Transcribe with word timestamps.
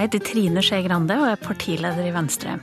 Jeg 0.00 0.08
heter 0.08 0.22
Trine 0.24 0.60
Skei 0.64 0.78
Grande 0.86 1.12
og 1.20 1.26
er 1.28 1.40
partileder 1.44 2.06
i 2.08 2.12
Venstre. 2.14 2.54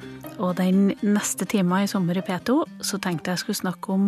Og 0.42 0.56
den 0.58 0.88
neste 1.06 1.46
timen 1.46 1.84
i 1.86 1.90
sommer 1.92 2.18
i 2.18 2.24
P2 2.26 2.56
så 2.82 2.98
tenkte 2.98 3.30
jeg 3.30 3.44
skulle 3.44 3.60
snakke 3.60 3.92
om 3.94 4.08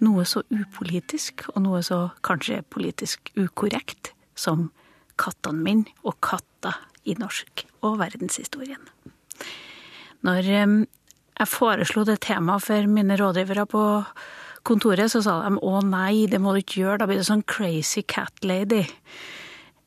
noe 0.00 0.24
så 0.24 0.40
upolitisk 0.48 1.44
og 1.50 1.58
noe 1.66 1.82
så 1.84 1.98
kanskje 2.24 2.62
politisk 2.72 3.28
ukorrekt 3.36 4.14
som 4.32 4.70
kattene 5.20 5.60
mine 5.66 5.92
og 6.08 6.16
katter 6.24 6.78
i 7.04 7.18
norsk 7.20 7.66
og 7.84 7.98
verdenshistorien. 8.00 8.80
Når 10.24 10.48
jeg 10.48 11.50
foreslo 11.52 12.06
det 12.08 12.22
temaet 12.24 12.64
for 12.64 12.88
mine 12.88 13.20
rådgivere 13.20 13.66
på 13.68 13.84
kontoret, 14.64 15.12
så 15.12 15.20
sa 15.28 15.36
de 15.44 15.60
å 15.60 15.84
nei, 15.84 16.24
det 16.32 16.40
må 16.40 16.56
du 16.56 16.64
ikke 16.64 16.80
gjøre, 16.86 17.02
da 17.04 17.12
blir 17.12 17.20
det 17.20 17.28
sånn 17.28 17.44
crazy 17.44 18.08
cat 18.08 18.40
lady. 18.40 18.86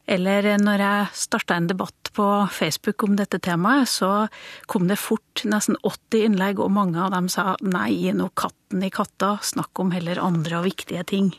Eller 0.05 0.59
når 0.61 0.85
jeg 0.85 1.11
starta 1.25 1.57
en 1.57 1.73
debatt 1.73 2.02
på 2.13 2.25
Facebook 2.53 3.03
om 3.05 3.17
dette 3.17 3.39
temaet, 3.43 3.89
så 3.89 4.27
kom 4.69 4.87
det 4.89 4.99
fort 5.01 5.43
nesten 5.49 5.77
80 5.81 6.27
innlegg, 6.29 6.61
og 6.61 6.73
mange 6.75 6.99
av 7.01 7.13
dem 7.15 7.29
sa 7.31 7.55
nei, 7.61 7.89
gi 7.95 8.13
nå 8.15 8.29
katten 8.37 8.85
i 8.85 8.91
katta, 8.93 9.37
snakk 9.43 9.81
om 9.81 9.93
heller 9.95 10.21
andre 10.21 10.61
og 10.61 10.69
viktige 10.69 11.03
ting. 11.09 11.33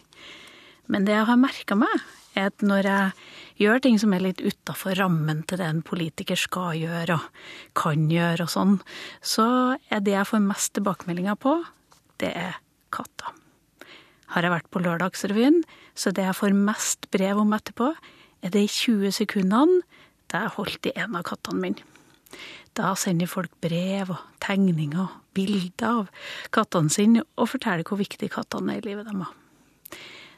Men 0.90 1.06
det 1.06 1.16
jeg 1.16 1.28
har 1.30 1.40
merka 1.40 1.78
meg, 1.78 2.04
er 2.34 2.50
at 2.50 2.64
når 2.66 2.88
jeg 2.88 3.62
gjør 3.62 3.82
ting 3.84 4.00
som 4.02 4.14
er 4.14 4.24
litt 4.24 4.42
utafor 4.42 4.98
rammen 4.98 5.44
til 5.46 5.60
det 5.60 5.68
en 5.70 5.84
politiker 5.86 6.38
skal 6.38 6.74
gjøre 6.80 7.18
og 7.20 7.44
kan 7.78 8.08
gjøre 8.10 8.46
og 8.46 8.50
sånn, 8.50 8.74
så 9.22 9.46
er 9.88 10.02
det 10.02 10.16
jeg 10.16 10.30
får 10.32 10.42
mest 10.42 10.74
tilbakemeldinger 10.74 11.38
på, 11.40 11.56
det 12.22 12.32
er 12.34 12.58
katta. 12.94 13.30
Har 14.34 14.42
jeg 14.42 14.54
vært 14.56 14.70
på 14.74 14.82
Lørdagsrevyen, 14.82 15.62
så 15.94 16.10
det 16.10 16.26
jeg 16.26 16.38
får 16.40 16.56
mest 16.58 17.06
brev 17.14 17.38
om 17.38 17.54
etterpå, 17.54 17.92
er 18.44 18.52
de 18.52 18.66
20 18.68 19.14
sekundene 19.14 19.84
jeg 20.34 20.54
holdt 20.56 20.88
i 20.90 20.94
en 21.00 21.18
av 21.18 21.26
kattene 21.26 21.62
mine. 21.62 21.90
Da 22.74 22.96
sender 22.98 23.30
folk 23.30 23.52
brev 23.62 24.10
og 24.10 24.22
tegninger 24.42 25.04
og 25.04 25.20
bilder 25.36 26.00
av 26.02 26.28
kattene 26.54 26.90
sine 26.90 27.22
og 27.38 27.52
forteller 27.52 27.86
hvor 27.86 28.00
viktig 28.00 28.32
kattene 28.34 28.74
er 28.74 28.82
i 28.82 28.88
livet 28.88 29.06
deres. 29.10 29.30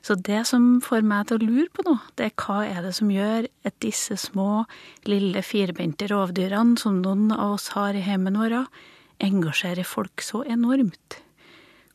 Så 0.07 0.15
det 0.23 0.45
som 0.47 0.77
får 0.85 1.03
meg 1.03 1.27
til 1.27 1.41
å 1.41 1.47
lure 1.49 1.71
på 1.75 1.83
noe, 1.83 1.99
det 2.15 2.29
er 2.29 2.35
hva 2.39 2.61
er 2.63 2.85
det 2.85 2.93
som 2.95 3.09
gjør 3.11 3.49
at 3.67 3.75
disse 3.83 4.15
små, 4.23 4.63
lille 5.09 5.43
firbente 5.43 6.07
rovdyrene 6.13 6.79
som 6.79 7.01
noen 7.03 7.33
av 7.35 7.57
oss 7.57 7.73
har 7.75 7.97
i 7.97 8.05
heimen 8.07 8.39
vår, 8.39 8.61
engasjerer 9.27 9.89
folk 9.89 10.23
så 10.23 10.45
enormt? 10.47 11.19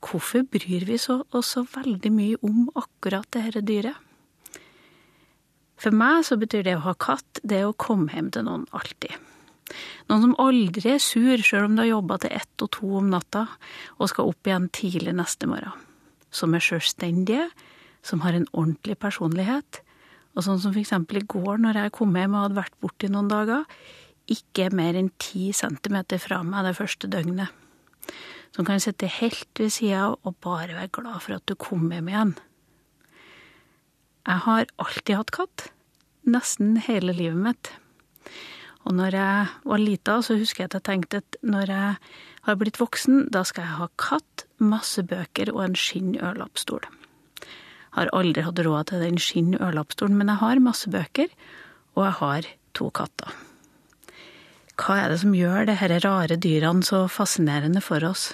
Hvorfor 0.03 0.43
bryr 0.43 0.83
vi 0.89 0.97
oss 0.97 1.53
så 1.53 1.63
veldig 1.77 2.11
mye 2.11 2.41
om 2.43 2.65
akkurat 2.75 3.29
dette 3.31 3.63
dyret? 3.63 4.10
For 5.81 5.95
meg 5.95 6.25
så 6.27 6.37
betyr 6.37 6.65
det 6.67 6.77
å 6.77 6.85
ha 6.85 6.93
katt, 6.93 7.41
det 7.41 7.63
å 7.65 7.73
komme 7.73 8.13
hjem 8.13 8.29
til 8.33 8.45
noen 8.45 8.67
alltid. 8.75 9.15
Noen 10.09 10.25
som 10.25 10.35
aldri 10.43 10.93
er 10.93 11.01
sur 11.01 11.41
sjøl 11.41 11.69
om 11.69 11.77
du 11.77 11.83
har 11.83 11.93
jobba 11.93 12.19
til 12.21 12.35
ett 12.37 12.65
og 12.65 12.71
to 12.75 12.89
om 12.99 13.07
natta 13.09 13.45
og 13.97 14.11
skal 14.11 14.29
opp 14.29 14.49
igjen 14.49 14.67
tidlig 14.75 15.15
neste 15.17 15.49
morgen. 15.49 15.87
Som 16.31 16.53
er 16.55 16.63
sjølstendige, 16.63 17.47
som 18.05 18.21
har 18.25 18.35
en 18.37 18.47
ordentlig 18.51 18.97
personlighet. 19.01 19.81
Og 20.35 20.45
sånn 20.45 20.61
som 20.63 20.77
eksempel 20.77 21.21
i 21.21 21.27
går 21.27 21.59
når 21.63 21.81
jeg 21.81 21.95
kom 21.97 22.13
hjem 22.15 22.37
og 22.37 22.45
hadde 22.45 22.59
vært 22.61 22.77
borte 22.83 23.07
i 23.07 23.11
noen 23.11 23.31
dager, 23.31 23.65
ikke 24.31 24.69
mer 24.75 24.99
enn 24.99 25.09
ti 25.19 25.49
centimeter 25.55 26.21
fra 26.21 26.39
meg 26.45 26.67
det 26.67 26.77
første 26.77 27.09
døgnet. 27.11 27.49
Som 28.55 28.67
kan 28.67 28.83
sitte 28.83 29.09
helt 29.19 29.59
ved 29.59 29.73
sida 29.73 30.11
og 30.13 30.37
bare 30.43 30.75
være 30.75 30.93
glad 30.93 31.23
for 31.23 31.39
at 31.39 31.47
du 31.47 31.55
kom 31.59 31.89
hjem 31.91 32.11
igjen. 32.11 32.33
Jeg 34.27 34.43
har 34.45 34.67
alltid 34.77 35.15
hatt 35.17 35.31
katt. 35.35 35.67
Nesten 36.29 36.75
hele 36.85 37.13
livet 37.17 37.39
mitt. 37.41 37.71
Og 38.85 38.95
når 38.97 39.17
jeg 39.17 39.49
var 39.65 39.81
lita, 39.81 40.17
så 40.25 40.37
husker 40.37 40.63
jeg 40.63 40.71
at 40.71 40.77
jeg 40.79 40.87
tenkte 40.87 41.21
at 41.21 41.37
når 41.45 41.73
jeg 41.73 41.95
har 42.47 42.57
blitt 42.57 42.79
voksen, 42.81 43.27
da 43.33 43.43
skal 43.45 43.65
jeg 43.65 43.77
ha 43.77 43.87
katt, 44.01 44.45
masse 44.61 45.01
bøker 45.05 45.51
og 45.53 45.63
en 45.65 45.77
skinn 45.77 46.15
ørlappstol. 46.17 46.85
Har 47.97 48.11
aldri 48.15 48.45
hatt 48.45 48.61
råd 48.61 48.89
til 48.89 49.03
den 49.03 49.19
skinn 49.21 49.53
ørlappstolen, 49.57 50.17
men 50.17 50.31
jeg 50.31 50.41
har 50.41 50.63
masse 50.63 50.89
bøker, 50.89 51.33
og 51.97 52.05
jeg 52.07 52.17
har 52.21 52.51
to 52.77 52.89
katter. 52.95 53.33
Hva 54.81 54.97
er 54.97 55.11
det 55.11 55.19
som 55.21 55.35
gjør 55.37 55.67
disse 55.69 55.99
rare 56.05 56.37
dyrene 56.41 56.85
så 56.85 57.03
fascinerende 57.11 57.83
for 57.85 58.01
oss? 58.07 58.31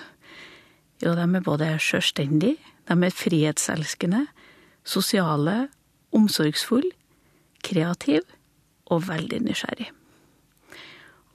Jo, 1.03 1.16
de 1.18 1.26
er 1.26 1.44
både 1.44 1.74
sjølstendige, 1.81 2.59
de 2.88 2.96
er 2.96 3.16
frihetselskende, 3.16 4.24
sosiale 4.88 5.68
omsorgsfull, 6.17 6.89
kreativ 7.66 8.25
og 8.91 9.07
veldig 9.07 9.41
nysgjerrig. 9.45 9.91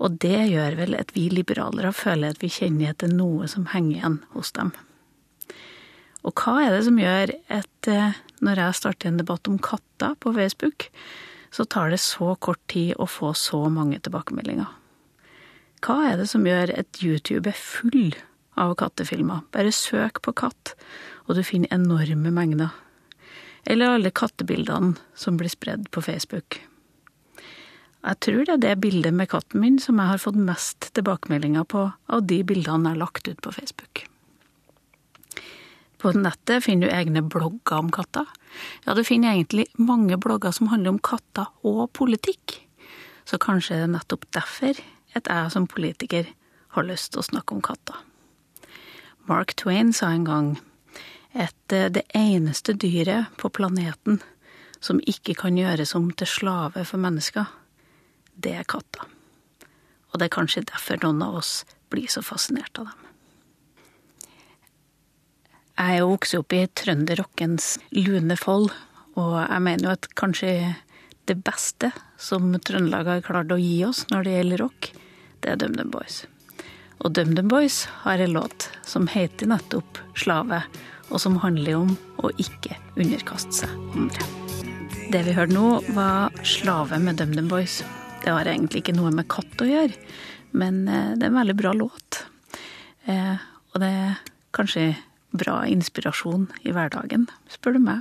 Og 0.02 0.18
det 0.22 0.48
gjør 0.50 0.78
vel 0.80 0.96
at 0.98 1.12
vi 1.14 1.28
liberalere 1.30 1.92
føler 1.94 2.32
at 2.32 2.42
vi 2.42 2.50
kjenner 2.50 2.90
etter 2.90 3.12
noe 3.12 3.46
som 3.50 3.68
henger 3.70 4.00
igjen 4.00 4.18
hos 4.34 4.50
dem. 4.56 4.72
Og 6.26 6.34
hva 6.38 6.58
er 6.62 6.74
det 6.74 6.84
som 6.86 6.98
gjør 6.98 7.34
at 7.50 7.90
eh, 7.90 8.18
når 8.42 8.60
jeg 8.62 8.78
starter 8.78 9.10
en 9.10 9.18
debatt 9.18 9.48
om 9.50 9.58
katter 9.62 10.14
på 10.22 10.34
Facebook, 10.34 10.88
så 11.52 11.66
tar 11.68 11.90
det 11.92 12.00
så 12.02 12.34
kort 12.40 12.62
tid 12.70 12.94
å 12.96 13.08
få 13.10 13.32
så 13.38 13.66
mange 13.70 13.98
tilbakemeldinger? 14.02 14.70
Hva 15.82 15.96
er 16.12 16.20
det 16.20 16.28
som 16.30 16.46
gjør 16.46 16.70
at 16.78 17.02
YouTube 17.02 17.50
er 17.50 17.58
full 17.58 18.14
av 18.58 18.76
kattefilmer? 18.78 19.42
Bare 19.54 19.74
søk 19.74 20.22
på 20.22 20.34
katt, 20.38 20.76
og 21.26 21.38
du 21.38 21.42
finner 21.46 21.74
enorme 21.74 22.30
mengder. 22.34 22.70
Eller 23.64 23.94
alle 23.94 24.10
kattebildene 24.10 24.96
som 25.14 25.36
blir 25.38 25.52
spredd 25.52 25.90
på 25.90 26.02
Facebook. 26.02 26.60
Jeg 28.02 28.18
tror 28.24 28.46
det 28.46 28.54
er 28.56 28.62
det 28.62 28.78
bildet 28.82 29.14
med 29.14 29.30
katten 29.30 29.62
min 29.62 29.76
som 29.78 30.00
jeg 30.02 30.10
har 30.10 30.22
fått 30.22 30.38
mest 30.38 30.88
tilbakemeldinger 30.96 31.66
på 31.70 31.84
av 32.10 32.24
de 32.26 32.40
bildene 32.42 32.90
jeg 32.90 32.96
har 32.96 33.04
lagt 33.04 33.28
ut 33.28 33.42
på 33.44 33.52
Facebook. 33.54 34.06
På 36.02 36.10
nettet 36.16 36.64
finner 36.64 36.90
du 36.90 36.96
egne 36.96 37.22
blogger 37.22 37.78
om 37.78 37.92
katter. 37.94 38.26
Ja, 38.82 38.96
du 38.98 39.04
finner 39.06 39.36
egentlig 39.36 39.68
mange 39.78 40.18
blogger 40.18 40.50
som 40.50 40.72
handler 40.72 40.96
om 40.96 40.98
katter 40.98 41.46
og 41.62 41.92
politikk. 41.94 42.56
Så 43.22 43.38
kanskje 43.38 43.78
det 43.78 43.86
er 43.86 43.92
nettopp 43.94 44.26
derfor 44.34 44.80
at 45.14 45.30
jeg 45.30 45.52
som 45.54 45.70
politiker 45.70 46.26
har 46.74 46.88
lyst 46.88 47.12
til 47.12 47.22
å 47.22 47.28
snakke 47.28 47.54
om 47.54 47.62
katter. 47.62 48.00
Mark 49.30 49.54
Twain 49.54 49.92
sa 49.94 50.10
en 50.10 50.26
gang 50.26 50.48
at 51.34 51.72
eh, 51.72 51.90
det 51.92 52.04
eneste 52.14 52.74
dyret 52.76 53.32
på 53.40 53.50
planeten 53.50 54.20
som 54.82 55.00
ikke 55.06 55.36
kan 55.38 55.58
gjøres 55.58 55.94
om 55.94 56.10
til 56.10 56.28
slave 56.28 56.84
for 56.88 57.02
mennesker, 57.02 57.46
det 58.34 58.56
er 58.58 58.68
katter. 58.68 59.06
Og 60.12 60.18
det 60.18 60.28
er 60.28 60.36
kanskje 60.36 60.66
derfor 60.68 61.00
noen 61.02 61.22
av 61.24 61.38
oss 61.40 61.62
blir 61.92 62.08
så 62.10 62.22
fascinert 62.24 62.78
av 62.80 62.90
dem. 62.90 62.98
Jeg 65.72 65.94
er 65.94 66.02
jo 66.02 66.10
vokst 66.12 66.36
opp 66.36 66.52
i 66.52 66.66
trønderrockens 66.68 67.76
lune 67.96 68.36
fold, 68.36 68.68
og 69.16 69.36
jeg 69.40 69.62
mener 69.64 69.88
jo 69.88 69.94
at 69.94 70.10
kanskje 70.18 70.52
det 71.30 71.38
beste 71.46 71.92
som 72.20 72.50
Trøndelag 72.58 73.08
har 73.08 73.24
klart 73.24 73.52
å 73.54 73.60
gi 73.60 73.80
oss 73.86 74.04
når 74.10 74.26
det 74.26 74.36
gjelder 74.36 74.62
rock, 74.64 74.88
det 75.42 75.52
er 75.52 75.60
DumDum 75.60 75.92
Boys. 75.94 76.22
Og 77.02 77.14
DumDum 77.16 77.48
Boys 77.50 77.84
har 78.04 78.22
en 78.22 78.34
låt 78.36 78.68
som 78.86 79.08
heter 79.10 79.50
nettopp 79.50 80.00
Slave, 80.18 80.62
og 81.12 81.20
som 81.20 81.36
handler 81.42 81.76
om 81.82 81.92
å 82.24 82.32
ikke 82.40 82.78
underkaste 82.96 83.62
seg 83.62 83.72
andre. 83.92 84.26
Det 85.12 85.20
vi 85.26 85.34
hørte 85.36 85.52
nå, 85.52 85.82
var 85.92 86.32
'Slave' 86.40 86.98
med 86.98 87.20
DumDum 87.20 87.48
Boys. 87.48 87.82
Det 88.24 88.32
har 88.32 88.48
egentlig 88.48 88.80
ikke 88.80 88.96
noe 88.96 89.10
med 89.12 89.28
katt 89.28 89.60
å 89.60 89.68
gjøre, 89.68 89.92
men 90.52 90.88
eh, 90.88 91.12
det 91.18 91.26
er 91.26 91.32
en 91.32 91.40
veldig 91.40 91.56
bra 91.58 91.72
låt. 91.76 92.24
Eh, 93.04 93.36
og 93.74 93.80
det 93.82 93.88
er 93.88 94.22
kanskje 94.56 94.94
bra 95.36 95.62
inspirasjon 95.68 96.46
i 96.64 96.72
hverdagen, 96.72 97.26
spør 97.50 97.76
du 97.76 97.82
meg. 97.84 98.00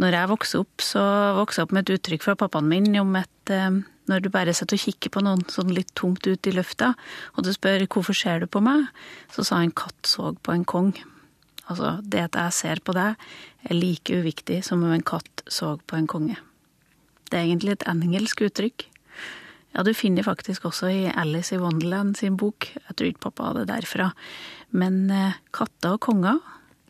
Når 0.00 0.12
jeg 0.12 0.30
vokste 0.30 0.60
opp, 0.60 0.84
så 0.84 1.02
vokste 1.36 1.60
jeg 1.60 1.68
opp 1.68 1.74
med 1.76 1.84
et 1.84 1.98
uttrykk 1.98 2.24
fra 2.24 2.36
pappaen 2.36 2.68
min 2.68 2.88
om 3.00 3.16
at 3.16 3.52
eh, 3.52 3.82
når 4.06 4.22
du 4.22 4.30
bare 4.30 4.54
sitter 4.54 4.78
og 4.78 4.84
kikker 4.84 5.12
på 5.12 5.24
noen 5.24 5.42
sånn 5.50 5.74
litt 5.74 5.92
tungt 5.98 6.28
ut 6.28 6.46
i 6.46 6.54
løfta, 6.54 6.94
og 7.34 7.44
du 7.44 7.52
spør 7.52 7.86
'hvorfor 7.86 8.14
ser 8.14 8.40
du 8.40 8.46
på 8.46 8.62
meg', 8.62 8.88
så 9.32 9.44
sa 9.44 9.60
en 9.60 9.72
katt 9.72 10.06
så 10.06 10.36
på 10.42 10.52
en 10.52 10.64
kong. 10.64 10.94
Altså, 11.66 11.96
det 12.02 12.28
at 12.28 12.38
jeg 12.38 12.54
ser 12.54 12.82
på 12.84 12.94
deg, 12.96 13.16
er 13.66 13.74
like 13.74 14.14
uviktig 14.14 14.60
som 14.66 14.84
om 14.86 14.92
en 14.94 15.06
katt 15.06 15.42
så 15.50 15.74
på 15.86 15.98
en 15.98 16.06
konge. 16.10 16.36
Det 17.26 17.38
er 17.38 17.48
egentlig 17.48 17.76
et 17.76 17.88
engelsk 17.90 18.44
uttrykk. 18.46 18.86
Ja, 19.74 19.82
du 19.84 19.90
finner 19.92 20.24
faktisk 20.24 20.68
også 20.70 20.88
i 20.88 21.00
Alice 21.10 21.52
i 21.52 21.60
Wonderland 21.60 22.16
sin 22.16 22.38
bok, 22.40 22.70
jeg 22.72 22.96
tror 22.96 23.10
ikke 23.10 23.26
pappa 23.26 23.50
hadde 23.50 23.66
derfra, 23.68 24.12
men 24.72 25.10
eh, 25.12 25.36
katter 25.52 25.98
og 25.98 26.00
konger, 26.06 26.38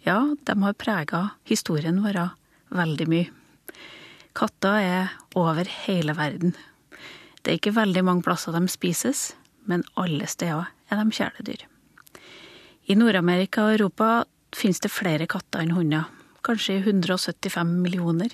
ja, 0.07 0.21
de 0.47 0.55
har 0.63 0.77
prega 0.79 1.23
historien 1.49 1.99
vår 2.05 2.21
veldig 2.77 3.09
mye. 3.11 3.33
Katter 4.37 4.79
er 4.79 5.17
over 5.35 5.67
hele 5.87 6.15
verden. 6.15 6.55
Det 7.43 7.51
er 7.51 7.59
ikke 7.59 7.75
veldig 7.75 8.05
mange 8.07 8.23
plasser 8.27 8.55
de 8.55 8.69
spises, 8.71 9.33
men 9.67 9.83
alle 9.99 10.29
steder 10.31 10.69
er 10.91 11.01
de 11.01 11.17
kjæledyr. 11.17 11.67
I 12.87 12.95
Nord-Amerika 12.95 13.65
og 13.67 13.81
Europa 13.81 14.11
finnes 14.57 14.81
det 14.83 14.93
flere 14.93 15.29
katter 15.31 15.63
enn 15.63 15.75
hunder. 15.77 16.09
Kanskje 16.47 16.79
175 16.81 17.75
millioner. 17.83 18.33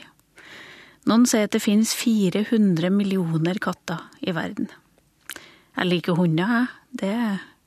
Noen 1.09 1.25
sier 1.27 1.49
at 1.49 1.55
det 1.57 1.65
finnes 1.65 1.95
400 1.99 2.93
millioner 2.95 3.59
katter 3.63 4.05
i 4.23 4.35
verden. 4.37 4.69
Jeg 5.75 5.89
liker 5.89 6.19
hunder, 6.19 6.53
jeg, 6.53 6.69
det, 7.01 7.17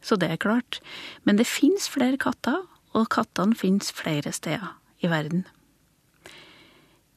så 0.05 0.15
det 0.21 0.29
er 0.31 0.39
klart. 0.39 0.79
Men 1.25 1.39
det 1.41 1.49
finnes 1.49 1.89
flere 1.91 2.19
katter, 2.21 2.61
og 2.95 3.09
kattene 3.11 3.57
finnes 3.59 3.91
flere 3.91 4.31
steder 4.31 4.77
i 5.03 5.09
verden. 5.11 5.43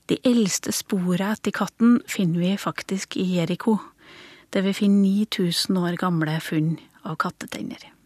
De 0.08 0.16
eldste 0.26 0.72
sporene 0.72 1.34
etter 1.36 1.52
katten 1.54 1.98
finner 2.08 2.40
vi 2.40 2.56
faktisk 2.58 3.18
i 3.20 3.26
Jeriko, 3.36 3.76
der 4.56 4.64
vi 4.64 4.72
finner 4.72 5.04
9000 5.28 5.78
år 5.84 6.00
gamle 6.00 6.38
funn 6.40 6.78
av 7.04 7.18
kattetenner. 7.20 7.97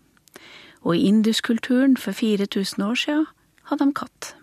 Og 0.82 0.96
i 0.96 1.06
induskulturen 1.08 1.96
for 1.96 2.12
4000 2.12 2.84
år 2.84 2.94
siden 2.94 3.26
hadde 3.70 3.86
de 3.86 3.94
katt. 3.94 4.34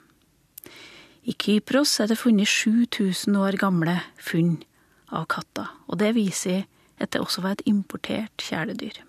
I 1.24 1.36
Kypros 1.36 2.00
er 2.00 2.08
det 2.08 2.18
funnet 2.18 2.48
7000 2.48 3.36
år 3.36 3.58
gamle 3.60 4.00
funn 4.18 4.64
av 5.12 5.28
katter, 5.30 5.68
og 5.88 6.00
det 6.00 6.16
viser 6.16 6.64
at 7.00 7.14
det 7.14 7.22
også 7.22 7.42
var 7.42 7.58
et 7.58 7.66
importert 7.66 8.42
kjæledyr. 8.42 9.04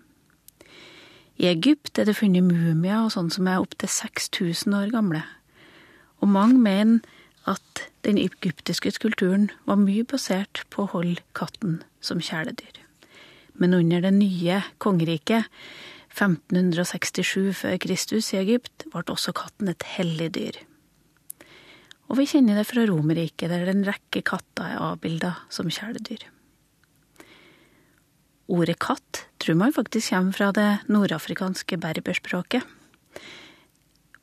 I 1.40 1.46
Egypt 1.48 1.98
er 1.98 2.04
det 2.04 2.18
funnet 2.18 2.44
mumier 2.44 3.06
og 3.06 3.14
sånn 3.14 3.30
som 3.32 3.48
er 3.48 3.62
opptil 3.62 3.88
6000 3.88 4.76
år 4.76 4.90
gamle, 4.92 5.22
og 6.20 6.28
mange 6.28 6.58
mener 6.60 7.00
at 7.48 7.86
den 8.04 8.18
egyptiske 8.20 8.92
kulturen 9.00 9.48
var 9.64 9.80
mye 9.80 10.04
basert 10.04 10.64
på 10.70 10.84
å 10.84 10.92
holde 10.92 11.22
katten 11.36 11.80
som 12.04 12.20
kjæledyr. 12.20 12.82
Men 13.54 13.74
under 13.76 14.04
det 14.04 14.12
nye 14.16 14.60
kongeriket, 14.78 15.48
1567 16.10 17.54
før 17.62 17.78
Kristus 17.82 18.32
i 18.34 18.40
Egypt, 18.40 18.88
ble 18.92 19.04
også 19.06 19.34
katten 19.36 19.70
et 19.70 19.86
hellig 19.96 20.32
dyr. 20.36 20.58
Og 22.10 22.18
vi 22.18 22.26
kjenner 22.26 22.58
det 22.58 22.66
fra 22.66 22.82
Romerriket, 22.88 23.50
der 23.52 23.70
en 23.70 23.86
rekke 23.86 24.24
katter 24.26 24.66
er 24.66 24.82
avbilda 24.82 25.36
som 25.52 25.70
kjæledyr. 25.70 26.26
Ordet 28.50 28.80
katt 28.82 29.24
tror 29.38 29.54
man 29.60 29.74
faktisk 29.74 30.10
kommer 30.10 30.34
fra 30.34 30.50
det 30.50 30.70
nordafrikanske 30.90 31.78
berberspråket. 31.78 32.66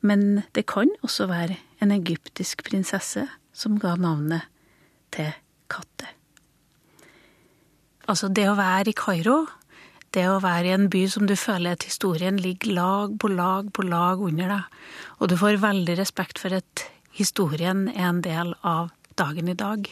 Men 0.04 0.42
det 0.52 0.66
kan 0.68 0.92
også 1.02 1.26
være 1.30 1.56
en 1.80 1.94
egyptisk 1.96 2.62
prinsesse 2.66 3.24
som 3.56 3.80
ga 3.80 3.96
navnet 3.96 4.44
til 5.14 5.32
katte. 5.72 6.12
Altså, 8.08 8.28
det 8.28 8.46
å 8.48 8.56
være 8.56 8.92
i 8.92 8.96
Kairo, 8.96 9.46
det 10.16 10.24
å 10.28 10.40
være 10.40 10.70
i 10.70 10.74
en 10.76 10.88
by 10.92 11.04
som 11.10 11.26
du 11.28 11.34
føler 11.36 11.76
at 11.76 11.86
historien 11.86 12.38
ligger 12.40 12.74
lag 12.76 13.16
på 13.20 13.30
lag 13.32 13.72
på 13.76 13.84
lag 13.84 14.22
under 14.24 14.54
deg, 14.54 14.76
og 15.20 15.28
du 15.28 15.36
får 15.40 15.60
veldig 15.62 15.98
respekt 15.98 16.40
for 16.40 16.56
at 16.56 16.84
historien 17.18 17.88
er 17.92 18.08
en 18.08 18.22
del 18.24 18.54
av 18.62 18.92
dagen 19.18 19.50
i 19.50 19.58
dag. 19.58 19.88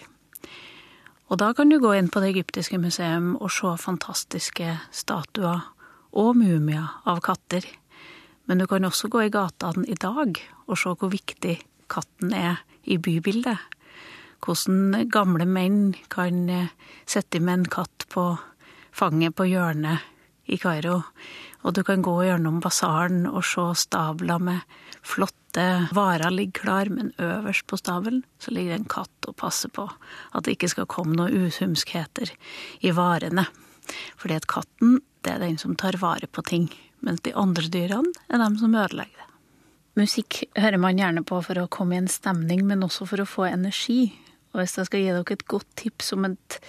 Og 1.26 1.40
da 1.42 1.50
kan 1.58 1.70
du 1.70 1.80
gå 1.82 1.90
inn 1.96 2.08
på 2.12 2.22
Det 2.22 2.30
egyptiske 2.36 2.78
museum 2.78 3.34
og 3.40 3.50
se 3.50 3.72
fantastiske 3.82 4.76
statuer 4.94 5.64
og 6.16 6.36
mumier 6.38 6.86
av 7.04 7.20
katter. 7.20 7.66
Men 8.46 8.62
du 8.62 8.66
kan 8.70 8.86
også 8.86 9.10
gå 9.10 9.26
i 9.26 9.32
gatene 9.34 9.86
i 9.90 9.98
dag 9.98 10.38
og 10.66 10.78
se 10.78 10.94
hvor 10.94 11.10
viktig 11.10 11.58
katten 11.90 12.32
er 12.32 12.62
i 12.84 12.98
bybildet. 13.02 13.58
Hvordan 14.44 15.08
gamle 15.10 15.46
menn 15.48 15.96
kan 16.12 16.46
eh, 16.52 16.70
sitte 17.08 17.40
med 17.40 17.54
en 17.58 17.70
katt 17.72 18.06
på 18.12 18.36
fanget 18.96 19.36
på 19.36 19.46
hjørnet 19.50 20.04
i 20.46 20.58
Kairo. 20.60 21.02
Og 21.66 21.74
du 21.74 21.82
kan 21.84 22.04
gå 22.04 22.14
gjennom 22.24 22.60
basaren 22.62 23.26
og 23.26 23.42
se 23.44 23.64
stabler 23.82 24.42
med 24.42 24.76
flotte 25.06 25.66
varer 25.96 26.30
ligger 26.30 26.60
klar, 26.60 26.90
men 26.92 27.12
øverst 27.18 27.66
på 27.66 27.78
stabelen 27.80 28.24
så 28.42 28.52
ligger 28.54 28.74
det 28.74 28.80
en 28.80 28.90
katt 28.96 29.28
og 29.28 29.36
passer 29.40 29.72
på 29.74 29.86
at 29.88 30.44
det 30.44 30.56
ikke 30.56 30.72
skal 30.74 30.90
komme 30.90 31.16
noen 31.18 31.46
uhumskheter 31.46 32.32
i 32.80 32.92
varene. 32.94 33.46
Fordi 34.18 34.38
at 34.38 34.48
katten, 34.50 35.00
det 35.22 35.34
er 35.34 35.42
den 35.42 35.58
som 35.58 35.76
tar 35.78 35.98
vare 36.02 36.28
på 36.30 36.44
ting 36.46 36.68
mens 37.06 37.22
de 37.22 37.34
andre 37.36 37.68
dyrene 37.70 38.12
er 38.32 38.40
dem 38.40 38.56
som 38.58 38.74
ødelegger 38.74 39.20
det. 39.20 39.26
Musikk 39.96 40.42
hører 40.58 40.80
man 40.80 40.98
gjerne 41.00 41.22
på 41.24 41.38
for 41.44 41.58
å 41.60 41.70
komme 41.72 41.96
i 41.96 42.00
en 42.02 42.10
stemning, 42.10 42.66
men 42.68 42.84
også 42.84 43.06
for 43.08 43.22
å 43.22 43.28
få 43.28 43.46
energi. 43.48 44.10
Og 44.56 44.62
hvis 44.62 44.78
jeg 44.80 44.88
skal 44.88 45.02
gi 45.02 45.10
dere 45.12 45.36
et 45.36 45.48
godt 45.52 45.68
tips 45.76 46.14
om 46.16 46.24
et 46.30 46.60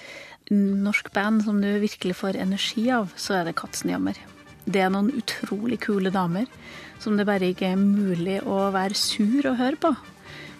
norsk 0.51 1.07
band 1.15 1.45
som 1.45 1.61
du 1.63 1.69
virkelig 1.79 2.17
får 2.19 2.39
energi 2.39 2.89
av, 2.91 3.13
så 3.15 3.39
er 3.39 3.47
det 3.47 3.55
Katzenjammer. 3.59 4.19
Det 4.67 4.81
er 4.83 4.91
noen 4.91 5.13
utrolig 5.15 5.79
kule 5.85 6.11
damer 6.11 6.51
som 6.99 7.15
det 7.15 7.27
bare 7.29 7.53
ikke 7.53 7.69
er 7.71 7.79
mulig 7.79 8.41
å 8.43 8.67
være 8.75 8.97
sur 8.99 9.47
og 9.47 9.55
høre 9.61 9.79
på. 9.79 9.93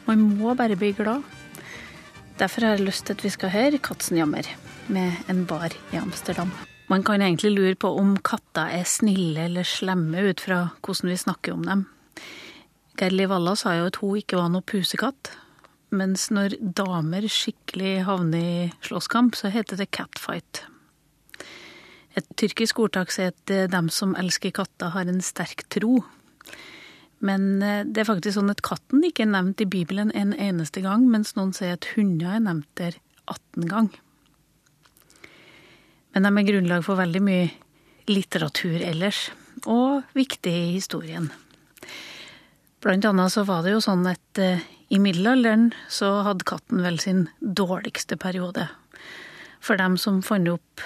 Man 0.07 0.23
må 0.39 0.53
bare 0.55 0.77
bli 0.79 0.93
glad. 0.95 1.25
Derfor 2.39 2.63
har 2.63 2.77
jeg 2.77 2.87
lyst 2.87 3.07
til 3.07 3.17
at 3.17 3.25
vi 3.25 3.33
skal 3.33 3.51
høre 3.51 3.81
Katzenjammer 3.83 4.47
med 4.87 5.27
en 5.27 5.43
bar 5.49 5.75
i 5.91 5.99
Amsterdam. 5.99 6.53
Man 6.87 7.03
kan 7.03 7.19
egentlig 7.19 7.51
lure 7.51 7.75
på 7.75 7.91
om 7.99 8.15
katter 8.23 8.71
er 8.71 8.87
snille 8.87 9.49
eller 9.49 9.67
slemme 9.67 10.29
ut 10.29 10.39
fra 10.39 10.69
hvordan 10.79 11.11
vi 11.11 11.19
snakker 11.19 11.57
om 11.57 11.67
dem. 11.67 11.83
Gerli 12.97 13.27
Walla 13.27 13.57
sa 13.59 13.75
jo 13.75 13.89
at 13.91 13.99
hun 13.99 14.15
ikke 14.21 14.39
var 14.39 14.47
noe 14.53 14.63
pusekatt. 14.63 15.33
Mens 15.95 16.27
når 16.33 16.57
damer 16.59 17.29
skikkelig 17.31 18.01
havner 18.07 18.43
i 18.43 18.65
slåsskamp, 18.83 19.37
så 19.39 19.51
heter 19.53 19.79
det 19.79 19.91
catfight. 19.95 20.65
Et 22.17 22.27
tyrkisk 22.39 22.81
ordtak 22.83 23.13
sier 23.13 23.31
at 23.31 23.71
dem 23.71 23.91
som 23.93 24.17
elsker 24.19 24.51
katter, 24.57 24.91
har 24.95 25.07
en 25.07 25.21
sterk 25.23 25.63
tro. 25.71 26.01
Men 27.19 27.63
eh, 27.63 27.83
det 27.85 28.03
er 28.03 28.09
faktisk 28.09 28.37
sånn 28.37 28.53
at 28.53 28.63
katten 28.65 29.05
ikke 29.05 29.25
er 29.25 29.31
nevnt 29.31 29.61
i 29.63 29.69
Bibelen 29.69 30.11
en 30.13 30.33
eneste 30.33 30.83
gang, 30.85 31.07
mens 31.09 31.33
noen 31.37 31.53
sier 31.55 31.77
at 31.77 31.89
hunder 31.95 32.35
er 32.35 32.43
nevnt 32.45 32.69
der 32.77 32.99
18 33.25 33.69
ganger. 33.71 34.03
Men 36.13 36.25
de 36.25 36.31
er 36.31 36.47
grunnlag 36.47 36.85
for 36.85 36.99
veldig 36.99 37.21
mye 37.25 37.49
litteratur 38.09 38.81
ellers, 38.81 39.27
og 39.67 40.05
viktig 40.17 40.53
i 40.53 40.73
historien. 40.77 41.27
Blant 42.81 43.05
annet 43.09 43.33
så 43.33 43.43
var 43.45 43.65
det 43.65 43.73
jo 43.73 43.81
sånn 43.83 44.05
at 44.09 44.41
uh, 44.41 44.61
i 44.89 44.99
middelalderen 45.03 45.71
så 45.91 46.21
hadde 46.27 46.47
katten 46.47 46.83
vel 46.85 46.99
sin 47.01 47.25
dårligste 47.41 48.17
periode. 48.19 48.67
For 49.59 49.79
dem 49.79 49.97
som 49.99 50.21
fant 50.23 50.47
opp 50.51 50.83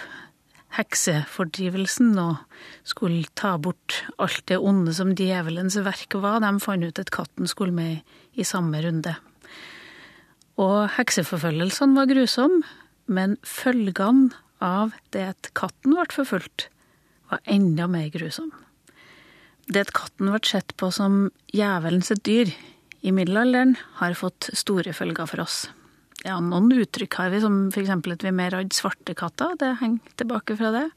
heksefordrivelsen 0.77 2.15
og 2.21 2.39
skulle 2.88 3.27
ta 3.38 3.57
bort 3.62 4.01
alt 4.21 4.45
det 4.50 4.57
onde 4.57 4.94
som 4.95 5.12
djevelens 5.18 5.77
verk 5.83 6.15
var, 6.24 6.39
de 6.42 6.53
fant 6.63 6.88
ut 6.88 7.01
at 7.01 7.12
katten 7.13 7.50
skulle 7.50 7.75
med 7.75 8.00
i 8.39 8.48
samme 8.48 8.79
runde. 8.84 9.15
Og 10.62 10.88
hekseforfølgelsene 10.98 11.98
var 11.98 12.10
grusomme, 12.10 12.63
men 13.12 13.36
følgene 13.43 14.31
av 14.63 14.93
det 15.12 15.24
at 15.34 15.50
katten 15.58 15.96
ble 15.98 16.05
forfulgt, 16.13 16.70
var 17.31 17.41
enda 17.50 17.88
mer 17.91 18.10
grusom. 18.13 18.51
Det 19.72 19.88
at 19.88 19.93
katten 19.96 20.31
ble 20.31 20.41
sett 20.48 20.75
på 20.79 20.91
som 20.93 21.25
djevelens 21.53 22.12
dyr 22.24 22.51
i 23.01 23.13
middelalderen, 23.15 23.75
har 24.00 24.17
fått 24.17 24.51
store 24.58 24.93
følger 24.93 25.29
for 25.29 25.43
oss. 25.43 25.65
Ja, 26.22 26.38
noen 26.43 26.70
uttrykk 26.75 27.17
har 27.17 27.31
vi, 27.34 27.41
som 27.41 27.67
f.eks. 27.74 27.89
at 27.89 28.25
vi 28.25 28.29
er 28.29 28.38
mer 28.38 28.53
redd 28.53 28.75
svarte 28.77 29.15
katter. 29.17 29.55
Det 29.58 29.75
henger 29.81 30.17
tilbake 30.22 30.58
fra 30.60 30.70
det. 30.75 30.88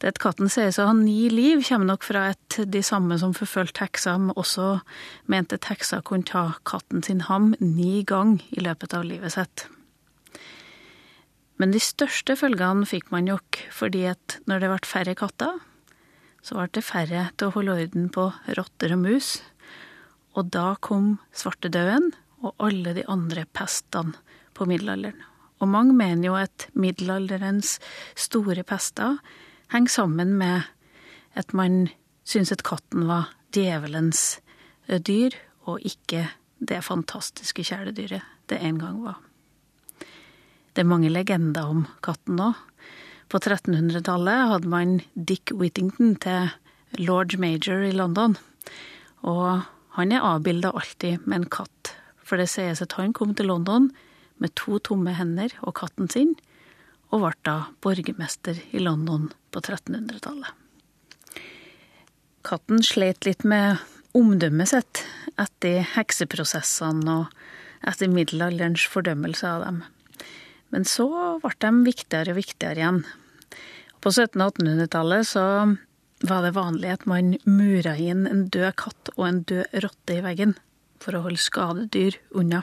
Det 0.00 0.14
at 0.14 0.20
katten 0.20 0.48
sies 0.52 0.78
å 0.80 0.86
ha 0.88 0.94
ni 0.96 1.28
liv, 1.32 1.60
kommer 1.66 1.90
nok 1.90 2.04
fra 2.08 2.30
at 2.32 2.56
de 2.72 2.80
samme 2.84 3.18
som 3.20 3.34
forfulgte 3.36 3.84
heksa, 3.84 4.16
også 4.32 4.68
mente 5.32 5.58
at 5.60 5.68
heksa 5.68 6.00
kunne 6.04 6.28
ta 6.28 6.44
katten 6.68 7.04
sin 7.04 7.26
ham 7.28 7.52
ni 7.60 8.00
ganger 8.08 8.44
i 8.56 8.64
løpet 8.64 8.96
av 8.96 9.04
livet 9.08 9.36
sitt. 9.36 9.66
Men 11.60 11.74
de 11.74 11.80
største 11.84 12.38
følgene 12.40 12.88
fikk 12.88 13.10
man 13.12 13.28
nok 13.28 13.60
fordi 13.76 14.06
at 14.08 14.38
når 14.48 14.62
det 14.62 14.72
ble 14.72 14.88
færre 14.88 15.16
katter, 15.20 15.60
så 16.40 16.56
ble 16.56 16.70
det 16.72 16.86
færre 16.86 17.26
til 17.36 17.50
å 17.50 17.54
holde 17.58 17.76
orden 17.82 18.08
på 18.12 18.30
rotter 18.56 18.96
og 18.96 19.02
mus. 19.02 19.34
Og 20.38 20.50
da 20.54 20.74
kom 20.80 21.18
svartedauden 21.34 22.12
og 22.40 22.54
alle 22.62 22.94
de 22.96 23.04
andre 23.10 23.44
pestene 23.52 24.16
på 24.54 24.66
middelalderen. 24.68 25.18
Og 25.60 25.68
mange 25.68 25.92
mener 25.92 26.30
jo 26.30 26.36
at 26.40 26.68
middelalderens 26.72 27.78
store 28.16 28.62
pester 28.64 29.18
henger 29.72 29.92
sammen 29.92 30.32
med 30.40 30.68
at 31.36 31.52
man 31.54 31.90
syns 32.24 32.52
at 32.52 32.64
katten 32.64 33.06
var 33.10 33.28
djevelens 33.54 34.40
dyr, 34.88 35.34
og 35.68 35.84
ikke 35.86 36.24
det 36.58 36.80
fantastiske 36.84 37.64
kjæledyret 37.66 38.24
det 38.50 38.58
en 38.64 38.80
gang 38.80 39.02
var. 39.04 39.20
Det 40.74 40.82
er 40.82 40.88
mange 40.88 41.10
legender 41.10 41.68
om 41.68 41.84
katten 42.02 42.40
òg. 42.40 42.56
På 43.30 43.38
1300-tallet 43.38 44.48
hadde 44.50 44.70
man 44.70 44.96
Dick 45.14 45.52
Whittington 45.54 46.16
til 46.18 46.50
lord 46.98 47.36
major 47.38 47.84
i 47.86 47.92
London. 47.94 48.36
Og 49.22 49.62
han 50.00 50.14
er 50.14 50.24
avbilda 50.26 50.72
alltid 50.76 51.26
med 51.26 51.42
en 51.42 51.50
katt, 51.52 51.92
for 52.24 52.40
det 52.40 52.48
sies 52.52 52.82
at 52.84 52.96
han 52.98 53.14
kom 53.16 53.34
til 53.36 53.50
London 53.50 53.90
med 54.40 54.54
to 54.58 54.78
tomme 54.82 55.12
hender 55.16 55.52
og 55.60 55.76
katten 55.80 56.08
sin, 56.12 56.34
og 57.10 57.24
ble 57.24 57.32
da 57.46 57.56
borgermester 57.82 58.58
i 58.72 58.82
London 58.82 59.28
på 59.50 59.62
1300-tallet. 59.62 60.52
Katten 62.46 62.80
slet 62.86 63.26
litt 63.28 63.44
med 63.44 63.82
omdømmet 64.16 64.70
sitt 64.72 65.02
etter 65.40 65.82
hekseprosessene 65.94 67.16
og 67.20 67.88
etter 67.90 68.10
middelalderens 68.12 68.86
fordømmelse 68.92 69.48
av 69.48 69.66
dem. 69.66 69.82
Men 70.70 70.86
så 70.88 71.08
ble 71.42 71.52
de 71.60 71.72
viktigere 71.86 72.32
og 72.32 72.40
viktigere 72.40 72.80
igjen. 72.80 73.02
På 74.00 74.12
1700- 74.14 74.46
og 74.46 74.60
1800-tallet 74.62 75.28
så 75.28 75.44
var 76.20 76.42
det 76.44 76.56
vanlig 76.56 76.90
at 76.92 77.06
man 77.08 77.36
mura 77.48 77.94
inn 77.96 78.26
en 78.28 78.46
død 78.52 78.74
katt 78.80 79.12
og 79.16 79.24
en 79.26 79.42
død 79.48 79.80
rotte 79.84 80.18
i 80.18 80.24
veggen 80.24 80.54
for 81.00 81.16
å 81.16 81.24
holde 81.24 81.40
skadedyr 81.40 82.18
unna. 82.36 82.62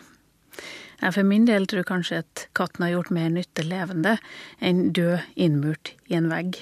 Jeg 0.97 1.13
for 1.13 1.29
min 1.29 1.45
del 1.45 1.67
tror 1.69 1.85
kanskje 1.85 2.21
at 2.23 2.47
katten 2.57 2.85
har 2.85 2.95
gjort 2.95 3.13
mer 3.13 3.29
nytte 3.33 3.65
levende 3.65 4.17
enn 4.63 4.91
død 4.97 5.37
innmurt 5.37 5.93
i 6.09 6.17
en 6.17 6.29
vegg. 6.31 6.57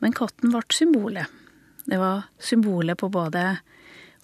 Men 0.00 0.16
katten 0.16 0.52
ble 0.52 0.64
symbolet. 0.72 1.28
Det 1.84 1.98
var 2.00 2.28
symbolet 2.42 2.98
på 2.98 3.10
både 3.12 3.58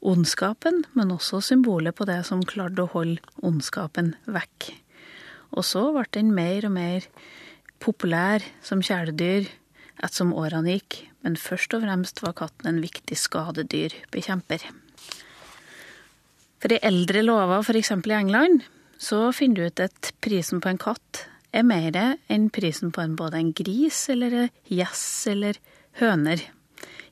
ondskapen, 0.01 0.85
men 0.95 1.13
også 1.13 1.41
symbolet 1.43 1.97
på 1.99 2.07
det 2.09 2.21
som 2.29 2.45
klarte 2.47 2.85
å 2.85 2.93
holde 2.93 3.23
ondskapen 3.45 4.15
vekk. 4.31 4.71
Og 5.57 5.65
så 5.67 5.89
ble 5.95 6.05
den 6.15 6.35
mer 6.37 6.69
og 6.69 6.75
mer 6.77 7.09
populær 7.83 8.45
som 8.65 8.83
kjæledyr 8.85 9.49
ettersom 9.99 10.35
årene 10.37 10.79
gikk, 10.79 11.01
men 11.27 11.39
først 11.39 11.75
og 11.77 11.85
fremst 11.85 12.23
var 12.25 12.37
katten 12.39 12.71
en 12.71 12.83
viktig 12.83 13.19
skadedyrbekjemper. 13.19 14.67
For 16.59 16.75
i 16.75 16.81
eldre 16.83 17.23
lover, 17.23 17.63
f.eks. 17.63 17.93
i 17.95 18.15
England, 18.17 18.65
så 18.99 19.29
finner 19.35 19.61
du 19.61 19.67
ut 19.71 19.83
at 19.83 20.13
prisen 20.25 20.63
på 20.63 20.73
en 20.73 20.81
katt 20.81 21.27
er 21.55 21.65
mer 21.67 21.95
enn 22.29 22.49
prisen 22.53 22.93
på 22.93 23.03
en, 23.03 23.17
både 23.17 23.39
en 23.39 23.53
gris 23.57 24.09
eller 24.13 24.35
en 24.45 24.55
gjess 24.67 25.05
eller 25.31 25.61
høner. 26.01 26.43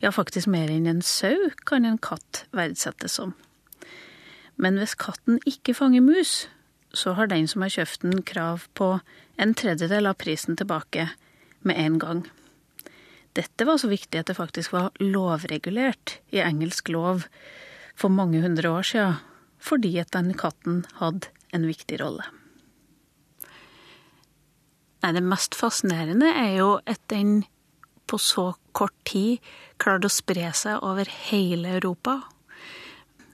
Ja, 0.03 0.13
faktisk 0.13 0.51
mer 0.53 0.71
enn 0.71 0.89
en 0.91 1.03
sau 1.03 1.51
kan 1.67 1.87
en 1.87 1.99
katt 2.03 2.45
verdsettes 2.55 3.17
som. 3.17 3.35
Men 4.57 4.81
hvis 4.81 4.97
katten 4.99 5.41
ikke 5.49 5.77
fanger 5.77 6.05
mus, 6.05 6.47
så 6.97 7.15
har 7.17 7.29
den 7.29 7.49
som 7.49 7.65
har 7.65 7.73
kjøpt 7.73 8.05
den, 8.05 8.23
krav 8.25 8.67
på 8.75 8.97
en 9.37 9.55
tredjedel 9.57 10.09
av 10.09 10.19
prisen 10.21 10.57
tilbake 10.57 11.11
med 11.67 11.81
en 11.81 11.99
gang. 12.01 12.23
Dette 13.37 13.67
var 13.69 13.77
så 13.81 13.91
viktig 13.91 14.21
at 14.21 14.31
det 14.31 14.39
faktisk 14.39 14.73
var 14.73 14.95
lovregulert 15.03 16.19
i 16.33 16.41
engelsk 16.41 16.89
lov 16.95 17.27
for 17.97 18.13
mange 18.13 18.41
hundre 18.41 18.71
år 18.79 18.87
siden, 18.89 19.19
fordi 19.61 19.97
at 20.01 20.15
den 20.17 20.33
katten 20.39 20.85
hadde 21.01 21.29
en 21.57 21.67
viktig 21.69 22.01
rolle. 22.01 22.25
Nei, 25.05 25.13
det 25.13 25.23
mest 25.23 25.55
fascinerende 25.55 26.33
er 26.33 26.57
jo 26.59 26.71
at 26.89 27.03
den 27.13 27.45
på 28.09 28.19
så 28.23 28.55
kort 28.77 28.97
tid 29.09 29.45
klarte 29.83 30.09
å 30.09 30.15
spre 30.15 30.49
seg 30.57 30.81
over 30.87 31.09
hele 31.29 31.77
Europa, 31.77 32.21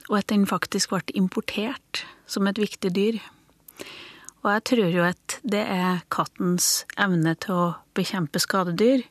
og 0.09 0.19
at 0.19 0.29
den 0.33 0.43
faktisk 0.49 0.91
ble 0.91 1.15
importert 1.15 2.03
som 2.27 2.49
et 2.49 2.59
viktig 2.59 2.91
dyr. 2.93 3.19
Og 4.43 4.49
jeg 4.51 4.63
tror 4.67 4.89
jo 4.91 5.05
at 5.07 5.37
det 5.47 5.63
er 5.63 6.03
kattens 6.11 6.83
evne 6.99 7.37
til 7.39 7.55
å 7.55 7.67
bekjempe 7.95 8.41
skadedyr, 8.43 9.05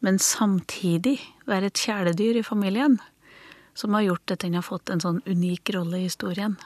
men 0.00 0.18
samtidig 0.18 1.18
være 1.48 1.70
et 1.70 1.80
kjæledyr 1.80 2.40
i 2.40 2.46
familien, 2.46 2.98
som 3.74 3.94
har 3.94 4.06
gjort 4.06 4.34
at 4.34 4.44
den 4.44 4.56
har 4.58 4.66
fått 4.66 4.90
en 4.92 5.02
sånn 5.02 5.20
unik 5.28 5.72
rolle 5.76 6.00
i 6.00 6.08
historien. 6.08 6.56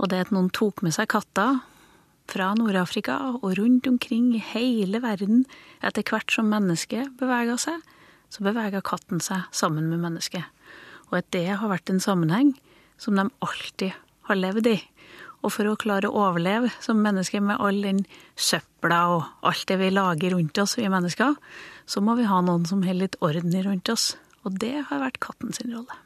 Og 0.00 0.08
det 0.10 0.24
at 0.26 0.32
noen 0.34 0.50
tok 0.54 0.82
med 0.84 0.96
seg 0.96 1.10
katter 1.12 1.60
fra 2.30 2.52
Nord-Afrika 2.56 3.16
og 3.40 3.56
rundt 3.58 3.88
omkring 3.90 4.32
i 4.36 4.44
hele 4.52 5.00
verden 5.02 5.44
etter 5.84 6.06
hvert 6.06 6.30
som 6.32 6.50
mennesket 6.50 7.16
bevega 7.20 7.56
seg, 7.60 7.80
så 8.30 8.44
bevega 8.46 8.82
katten 8.86 9.22
seg 9.22 9.48
sammen 9.52 9.90
med 9.90 10.02
mennesket. 10.04 10.46
Og 11.10 11.20
at 11.20 11.30
det 11.34 11.48
har 11.50 11.70
vært 11.70 11.90
en 11.90 12.02
sammenheng 12.02 12.54
som 13.00 13.18
de 13.18 13.26
alltid 13.42 13.96
har 14.28 14.38
levd 14.38 14.70
i. 14.70 14.78
Og 15.40 15.54
for 15.54 15.66
å 15.66 15.78
klare 15.80 16.10
å 16.10 16.26
overleve 16.28 16.70
som 16.84 17.00
menneske 17.00 17.40
med 17.42 17.58
all 17.64 17.80
den 17.82 18.04
søpla 18.36 19.00
og 19.14 19.46
alt 19.48 19.66
det 19.70 19.78
vi 19.80 19.88
lager 19.92 20.36
rundt 20.36 20.60
oss, 20.60 20.76
vi 20.78 20.90
mennesker, 20.92 21.34
så 21.90 22.02
må 22.04 22.14
vi 22.18 22.28
ha 22.30 22.38
noen 22.46 22.68
som 22.68 22.84
holder 22.86 23.08
litt 23.08 23.18
orden 23.24 23.56
rundt 23.66 23.90
oss. 23.90 24.12
Og 24.46 24.54
det 24.62 24.76
har 24.88 25.02
vært 25.02 25.18
katten 25.22 25.52
sin 25.56 25.72
rolle. 25.74 25.96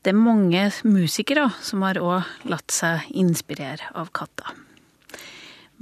Det 0.00 0.14
er 0.14 0.16
mange 0.16 0.62
musikere 0.88 1.50
som 1.60 1.84
har 1.84 2.00
òg 2.00 2.48
latt 2.48 2.72
seg 2.72 3.10
inspirere 3.12 3.92
av 3.92 4.08
katter. 4.16 4.48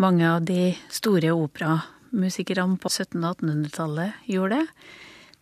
Mange 0.02 0.26
av 0.26 0.42
de 0.47 0.73
store 0.90 1.30
operamusikerne 1.35 2.80
på 2.83 2.90
1700- 2.90 3.23
og 3.23 3.45
1800-tallet 3.45 4.28
gjorde 4.35 4.59
det. 4.59 4.66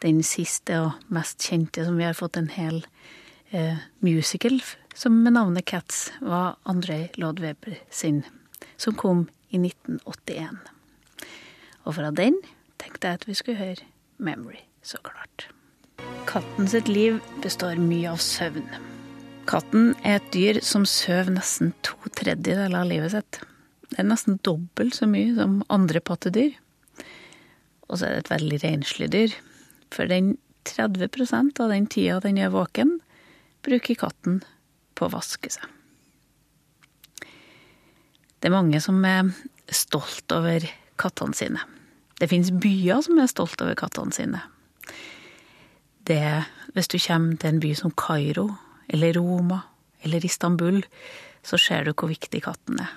Den 0.04 0.20
siste 0.28 0.82
og 0.84 1.08
mest 1.08 1.40
kjente 1.48 1.86
som 1.86 1.96
vi 1.96 2.04
har 2.04 2.16
fått 2.16 2.36
en 2.36 2.52
hel 2.52 2.82
eh, 3.48 3.80
musical 4.04 4.60
som 4.96 5.16
med 5.24 5.32
navnet 5.36 5.64
Cats, 5.64 6.10
var 6.20 6.56
Andrej 6.68 7.10
Lodweber 7.16 7.80
sin, 7.90 8.22
som 8.76 8.94
kom 8.94 9.26
i 9.48 9.60
1981. 9.60 10.75
Og 11.86 11.94
fra 11.94 12.10
den 12.14 12.40
tenkte 12.82 13.08
jeg 13.08 13.20
at 13.20 13.26
vi 13.28 13.36
skulle 13.38 13.60
høre 13.60 13.86
Memory, 14.18 14.58
så 14.82 14.98
klart. 15.06 15.48
Katten 16.26 16.68
sitt 16.68 16.88
liv 16.90 17.20
består 17.44 17.78
mye 17.80 18.10
av 18.10 18.20
søvn. 18.22 18.66
Katten 19.46 19.92
er 20.02 20.18
et 20.18 20.30
dyr 20.34 20.58
som 20.66 20.86
sover 20.88 21.30
nesten 21.36 21.70
to 21.86 21.94
tredjedeler 22.18 22.74
av 22.80 22.88
livet 22.90 23.14
sitt. 23.14 23.38
Det 23.92 24.00
er 24.02 24.08
nesten 24.08 24.40
dobbelt 24.44 24.96
så 24.98 25.06
mye 25.06 25.36
som 25.36 25.60
andre 25.72 26.02
pattedyr. 26.02 26.56
Og 27.86 28.00
så 28.00 28.08
er 28.08 28.16
det 28.16 28.24
et 28.24 28.32
veldig 28.32 28.60
renslig 28.64 29.10
dyr. 29.14 29.36
For 29.94 30.10
den 30.10 30.34
30% 30.66 31.62
av 31.62 31.70
den 31.70 31.86
tida 31.86 32.18
den 32.24 32.40
er 32.42 32.50
våken, 32.50 32.96
bruker 33.62 33.98
katten 34.02 34.40
på 34.98 35.06
å 35.06 35.14
vaske 35.14 35.52
seg. 35.54 35.70
Det 38.42 38.50
er 38.50 38.56
mange 38.56 38.82
som 38.82 38.98
er 39.06 39.30
stolt 39.72 40.34
over 40.34 40.66
kattene 41.00 41.38
sine. 41.38 41.62
Det 42.16 42.28
fins 42.30 42.50
byer 42.50 43.02
som 43.04 43.18
er 43.20 43.30
stolt 43.30 43.60
over 43.60 43.76
kattene 43.78 44.14
sine 44.14 44.42
det 46.06 46.44
Hvis 46.74 46.90
du 46.92 46.98
kommer 47.00 47.36
til 47.40 47.54
en 47.54 47.60
by 47.62 47.72
som 47.74 47.92
Kairo 47.96 48.50
eller 48.88 49.16
Roma 49.16 49.62
eller 50.04 50.24
Istanbul, 50.24 50.82
så 51.42 51.58
ser 51.58 51.84
du 51.84 51.94
hvor 51.94 52.10
viktig 52.10 52.42
katten 52.44 52.82
er. 52.84 52.90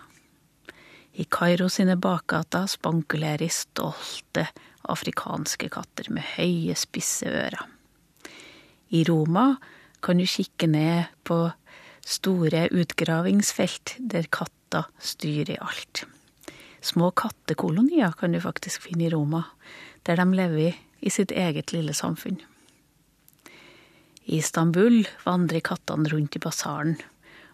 I 1.15 1.25
Kairo 1.31 1.69
sine 1.71 1.95
bakgater 1.97 2.67
spankulerer 2.67 3.49
stolte 3.49 4.45
afrikanske 4.89 5.69
katter 5.71 6.11
med 6.11 6.27
høye, 6.35 6.75
spisse 6.75 7.31
ører. 7.31 7.63
I 8.91 9.05
Roma 9.07 9.55
kan 10.03 10.19
du 10.19 10.27
kikke 10.27 10.67
ned 10.67 11.09
på 11.23 11.39
store 12.05 12.67
utgravingsfelt 12.75 13.95
der 14.11 14.27
katter 14.27 14.91
styrer 14.99 15.63
alt. 15.63 16.05
Små 16.81 17.11
kattekolonier 17.11 18.13
kan 18.19 18.31
du 18.31 18.39
faktisk 18.41 18.85
finne 18.87 19.07
i 19.07 19.11
Roma, 19.13 19.43
der 20.07 20.19
de 20.19 20.27
lever 20.35 20.77
i 20.99 21.11
sitt 21.11 21.31
eget 21.31 21.73
lille 21.75 21.93
samfunn. 21.93 22.39
I 24.29 24.39
Istanbul 24.39 25.03
vandrer 25.25 25.63
kattene 25.65 26.09
rundt 26.11 26.37
i 26.37 26.41
basaren 26.43 26.97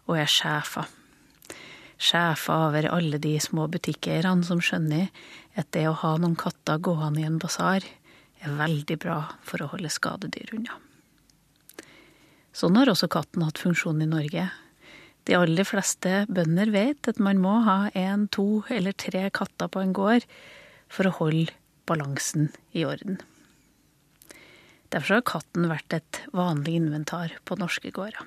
og 0.06 0.18
er 0.20 0.30
sjefer. 0.30 0.90
Sjefer 1.96 2.66
over 2.68 2.90
alle 2.92 3.18
de 3.24 3.38
små 3.40 3.70
butikkeierne 3.72 4.44
som 4.44 4.60
skjønner 4.60 5.08
at 5.56 5.72
det 5.72 5.86
å 5.88 5.96
ha 6.02 6.18
noen 6.20 6.36
katter 6.36 6.82
gående 6.84 7.24
i 7.24 7.30
en 7.30 7.40
basar 7.40 7.86
er 8.44 8.58
veldig 8.60 8.98
bra 9.02 9.22
for 9.48 9.64
å 9.64 9.70
holde 9.72 9.94
skadedyr 9.94 10.52
unna. 10.58 10.76
Sånn 12.56 12.76
har 12.80 12.92
også 12.92 13.10
katten 13.12 13.44
hatt 13.44 13.60
funksjon 13.60 14.04
i 14.04 14.10
Norge. 14.12 14.50
De 15.26 15.34
aller 15.34 15.66
fleste 15.66 16.26
bønder 16.30 16.70
vet 16.74 17.10
at 17.10 17.22
man 17.22 17.42
må 17.42 17.58
ha 17.66 17.90
én, 17.98 18.28
to 18.30 18.64
eller 18.70 18.94
tre 18.94 19.26
katter 19.34 19.72
på 19.72 19.82
en 19.82 19.94
gård 19.98 20.26
for 20.92 21.10
å 21.10 21.16
holde 21.20 21.54
balansen 21.90 22.52
i 22.78 22.86
orden. 22.86 23.18
Derfor 24.94 25.18
har 25.18 25.26
katten 25.28 25.66
vært 25.70 25.94
et 25.98 26.22
vanlig 26.36 26.78
inventar 26.78 27.34
på 27.46 27.58
norske 27.60 27.90
gårder. 27.94 28.22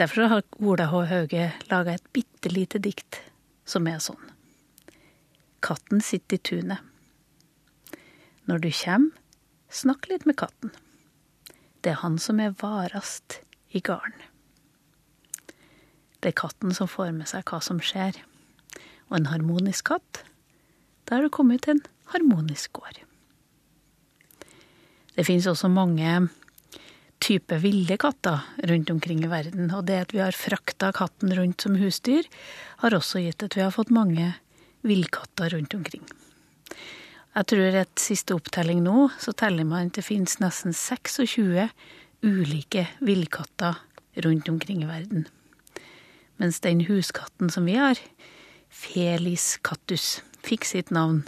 Derfor 0.00 0.28
har 0.28 0.42
Ola 0.60 0.88
H. 0.92 1.02
Hauge 1.08 1.44
laga 1.70 1.94
et 1.96 2.08
bitte 2.12 2.50
lite 2.52 2.80
dikt 2.82 3.20
som 3.68 3.86
er 3.88 4.00
sånn. 4.02 4.20
Katten 5.64 6.02
sitter 6.04 6.36
i 6.36 6.44
tunet. 6.50 6.80
Når 8.46 8.64
du 8.64 8.68
kjem, 8.70 9.10
snakk 9.72 10.08
litt 10.10 10.26
med 10.28 10.36
katten. 10.40 10.72
Det 11.80 11.94
er 11.94 12.02
han 12.02 12.20
som 12.22 12.40
er 12.40 12.56
varast 12.60 13.40
i 13.72 13.80
garden. 13.80 14.20
Det 16.20 16.32
er 16.32 16.40
katten 16.40 16.74
som 16.74 16.88
får 16.90 17.12
med 17.16 17.28
seg 17.30 17.46
hva 17.48 17.60
som 17.64 17.82
skjer. 17.82 18.18
Og 19.10 19.20
en 19.20 19.30
harmonisk 19.30 19.92
katt, 19.92 20.24
da 21.06 21.18
har 21.18 21.26
du 21.26 21.30
kommet 21.30 21.64
til 21.66 21.76
en 21.76 21.84
harmonisk 22.14 22.72
gård. 22.80 22.98
Det 25.16 25.24
finnes 25.24 25.46
også 25.48 25.70
mange 25.72 26.26
typer 27.22 27.62
ville 27.62 27.96
katter 28.00 28.42
rundt 28.68 28.90
omkring 28.92 29.22
i 29.24 29.30
verden. 29.30 29.70
Og 29.72 29.86
det 29.88 30.00
at 30.06 30.14
vi 30.14 30.20
har 30.20 30.36
frakta 30.36 30.92
katten 30.94 31.32
rundt 31.36 31.64
som 31.64 31.78
husdyr, 31.80 32.26
har 32.82 32.96
også 32.96 33.22
gitt 33.24 33.46
at 33.46 33.56
vi 33.56 33.64
har 33.64 33.74
fått 33.74 33.94
mange 33.94 34.34
villkatter 34.86 35.54
rundt 35.56 35.74
omkring. 35.74 36.04
Jeg 37.36 37.48
tror 37.52 37.74
et 37.76 38.00
siste 38.00 38.36
opptelling 38.36 38.80
nå, 38.84 39.08
så 39.20 39.34
teller 39.36 39.66
man 39.68 39.90
at 39.90 39.98
det 39.98 40.06
finnes 40.06 40.38
nesten 40.40 40.72
26 40.72 41.68
ulike 42.24 42.86
villkatter 43.04 43.76
rundt 44.24 44.48
omkring 44.48 44.84
i 44.84 44.88
verden. 44.88 45.26
Mens 46.36 46.60
den 46.60 46.82
huskatten 46.88 47.50
som 47.52 47.68
vi 47.68 47.78
har, 47.80 48.00
Felis 48.68 49.56
cattus, 49.64 50.20
fikk 50.44 50.66
sitt 50.68 50.92
navn 50.92 51.22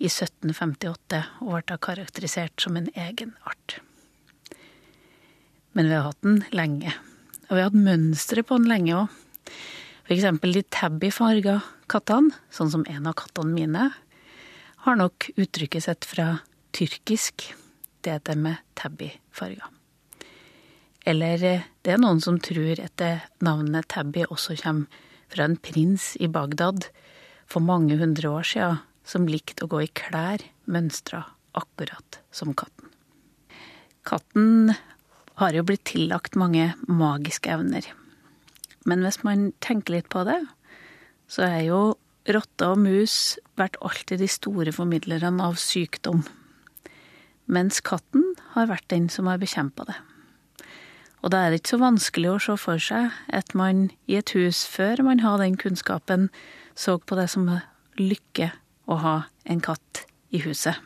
i 0.00 0.08
1758 0.08 1.22
og 1.44 1.62
ble 1.68 1.78
karakterisert 1.80 2.60
som 2.60 2.76
en 2.76 2.90
egen 2.92 3.32
art. 3.48 3.78
Men 5.72 5.88
vi 5.88 5.96
har 5.96 6.10
hatt 6.10 6.20
den 6.26 6.42
lenge, 6.52 6.92
og 7.48 7.54
vi 7.54 7.62
har 7.62 7.70
hatt 7.70 7.88
mønstre 7.88 8.44
på 8.44 8.58
den 8.60 8.68
lenge 8.70 8.96
òg. 9.04 9.18
Eksempel 10.10 10.56
de 10.56 10.64
tabby-farga 10.74 11.60
kattene, 11.90 12.34
sånn 12.50 12.72
som 12.72 12.86
en 12.90 13.06
av 13.06 13.14
kattene 13.20 13.54
mine, 13.54 13.90
har 14.84 14.96
nok 14.98 15.28
uttrykket 15.36 15.86
sitt 15.86 16.08
fra 16.08 16.32
tyrkisk, 16.74 17.52
det 18.02 18.24
det 18.26 18.36
med 18.40 18.58
tabby-farga. 18.80 19.70
Eller 21.08 21.44
eh, 21.44 21.66
det 21.84 21.94
er 21.94 22.02
noen 22.02 22.20
som 22.22 22.38
tror 22.42 22.80
at 22.82 22.96
det 23.00 23.14
navnet 23.44 23.88
Tabby 23.92 24.26
også 24.28 24.58
kommer 24.60 25.06
fra 25.30 25.46
en 25.46 25.56
prins 25.62 26.12
i 26.20 26.28
Bagdad 26.28 26.88
for 27.50 27.62
mange 27.64 27.96
hundre 28.00 28.30
år 28.30 28.46
siden, 28.46 28.80
som 29.06 29.28
likte 29.30 29.64
å 29.64 29.70
gå 29.70 29.84
i 29.84 29.92
klær 29.96 30.42
mønstra 30.70 31.24
akkurat 31.58 32.20
som 32.34 32.52
katten. 32.54 32.90
Katten 34.06 34.74
har 35.40 35.56
jo 35.56 35.64
blitt 35.66 35.86
tillagt 35.88 36.36
mange 36.38 36.72
magiske 36.86 37.50
evner. 37.50 37.86
Men 38.88 39.04
hvis 39.04 39.20
man 39.26 39.50
tenker 39.64 39.96
litt 39.96 40.10
på 40.12 40.24
det, 40.28 40.38
så 41.30 41.46
er 41.46 41.62
jo 41.68 41.80
rotter 42.30 42.74
og 42.74 42.82
mus 42.82 43.38
vært 43.58 43.78
alltid 43.84 44.22
de 44.22 44.28
store 44.30 44.72
formidlerne 44.74 45.42
av 45.44 45.58
sykdom. 45.60 46.22
Mens 47.50 47.80
katten 47.84 48.34
har 48.54 48.70
vært 48.70 48.88
den 48.92 49.08
som 49.12 49.30
har 49.30 49.40
bekjempa 49.42 49.88
det. 49.88 49.98
Og 51.20 51.32
da 51.32 51.42
er 51.42 51.52
det 51.52 51.60
ikke 51.60 51.74
så 51.74 51.80
vanskelig 51.82 52.30
å 52.30 52.38
se 52.40 52.56
for 52.60 52.80
seg 52.80 53.10
at 53.36 53.52
man 53.58 53.88
i 54.08 54.16
et 54.20 54.32
hus, 54.36 54.64
før 54.64 55.02
man 55.04 55.20
har 55.24 55.40
den 55.42 55.58
kunnskapen, 55.60 56.30
så 56.74 56.96
på 56.96 57.18
det 57.18 57.28
som 57.32 57.48
lykke 58.00 58.52
å 58.88 58.96
ha 59.02 59.16
en 59.44 59.60
katt 59.60 60.06
i 60.32 60.40
huset. 60.44 60.78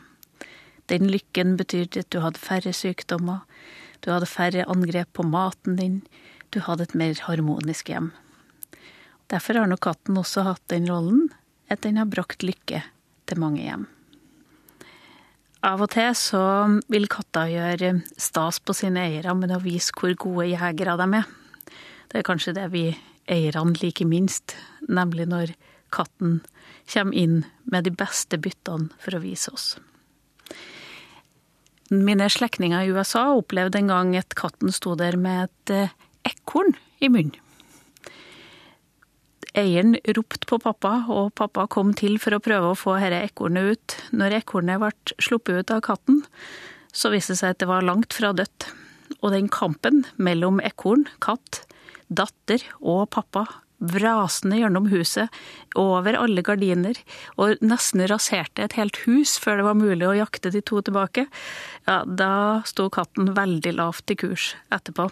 Den 0.91 1.07
lykken 1.09 1.55
betydde 1.57 2.03
at 2.03 2.11
du 2.13 2.19
hadde 2.21 2.41
færre 2.41 2.73
sykdommer, 2.75 3.41
du 4.03 4.11
hadde 4.11 4.29
færre 4.29 4.67
angrep 4.69 5.09
på 5.17 5.25
maten 5.25 5.79
din, 5.79 6.01
du 6.53 6.59
hadde 6.67 6.85
et 6.89 6.97
mer 6.99 7.17
harmonisk 7.25 7.89
hjem. 7.89 8.11
Derfor 9.31 9.57
har 9.57 9.71
nok 9.71 9.81
katten 9.87 10.19
også 10.19 10.45
hatt 10.45 10.61
den 10.69 10.85
rollen 10.91 11.31
at 11.71 11.81
den 11.81 11.97
har 11.97 12.11
brakt 12.11 12.45
lykke 12.45 12.83
til 13.25 13.41
mange 13.41 13.63
hjem. 13.63 13.87
Av 15.65 15.81
og 15.81 15.89
til 15.95 16.11
så 16.13 16.43
vil 16.93 17.07
katter 17.09 17.49
gjøre 17.49 17.87
stas 18.21 18.59
på 18.61 18.75
sine 18.77 19.01
eiere 19.07 19.33
med 19.33 19.53
å 19.55 19.63
vise 19.63 19.95
hvor 19.97 20.13
gode 20.21 20.51
jegere 20.51 20.93
de 20.99 21.07
er. 21.17 21.31
Det 22.11 22.19
er 22.19 22.27
kanskje 22.27 22.53
det 22.53 22.67
vi 22.73 22.83
eierne 23.31 23.73
liker 23.81 24.05
minst, 24.05 24.53
nemlig 24.85 25.25
når 25.31 25.55
katten 25.95 26.43
kommer 26.91 27.17
inn 27.17 27.39
med 27.65 27.87
de 27.87 27.95
beste 27.97 28.37
byttene 28.37 28.91
for 29.01 29.17
å 29.17 29.23
vise 29.23 29.53
oss. 29.55 29.67
Mine 31.89 32.29
slektninger 32.29 32.85
i 32.85 32.93
USA 32.93 33.31
opplevde 33.33 33.81
en 33.81 33.89
gang 33.89 34.13
at 34.19 34.37
katten 34.37 34.73
sto 34.73 34.93
der 34.97 35.17
med 35.17 35.47
et 35.47 35.73
eh, 35.73 35.97
ekorn 36.29 36.77
i 37.01 37.09
munnen. 37.09 37.44
Eieren 39.55 39.95
ropte 40.17 40.47
på 40.49 40.59
pappa, 40.59 41.05
og 41.07 41.33
pappa 41.39 41.63
kom 41.71 41.93
til 41.95 42.17
for 42.19 42.35
å 42.35 42.41
prøve 42.43 42.73
å 42.73 42.77
få 42.79 42.97
dette 42.99 43.23
ekornet 43.29 43.75
ut. 43.75 43.97
Når 44.11 44.39
ekornet 44.41 44.81
ble 44.81 44.91
sluppet 45.15 45.61
ut 45.61 45.75
av 45.75 45.83
katten, 45.85 46.23
så 46.95 47.11
viste 47.13 47.35
det 47.35 47.41
seg 47.41 47.55
at 47.55 47.61
det 47.63 47.69
var 47.69 47.85
langt 47.87 48.15
fra 48.15 48.33
dødt. 48.35 48.67
Og 49.21 49.31
den 49.31 49.47
kampen 49.51 50.03
mellom 50.17 50.59
ekorn, 50.59 51.05
katt, 51.23 51.63
datter 52.11 52.63
og 52.81 53.07
pappa 53.15 53.45
vrasende 53.79 54.59
gjennom 54.59 54.87
huset, 54.91 55.31
over 55.75 56.17
alle 56.19 56.43
gardiner, 56.45 56.97
og 57.39 57.59
nesten 57.63 58.05
raserte 58.09 58.63
et 58.63 58.77
helt 58.79 59.01
hus 59.03 59.35
før 59.41 59.59
det 59.59 59.67
var 59.67 59.79
mulig 59.79 60.07
å 60.07 60.15
jakte 60.15 60.51
de 60.53 60.63
to 60.65 60.81
tilbake, 60.85 61.27
ja, 61.87 62.01
da 62.07 62.63
sto 62.67 62.87
katten 62.93 63.33
veldig 63.35 63.75
lavt 63.79 64.11
i 64.11 64.19
kurs 64.19 64.53
etterpå. 64.73 65.09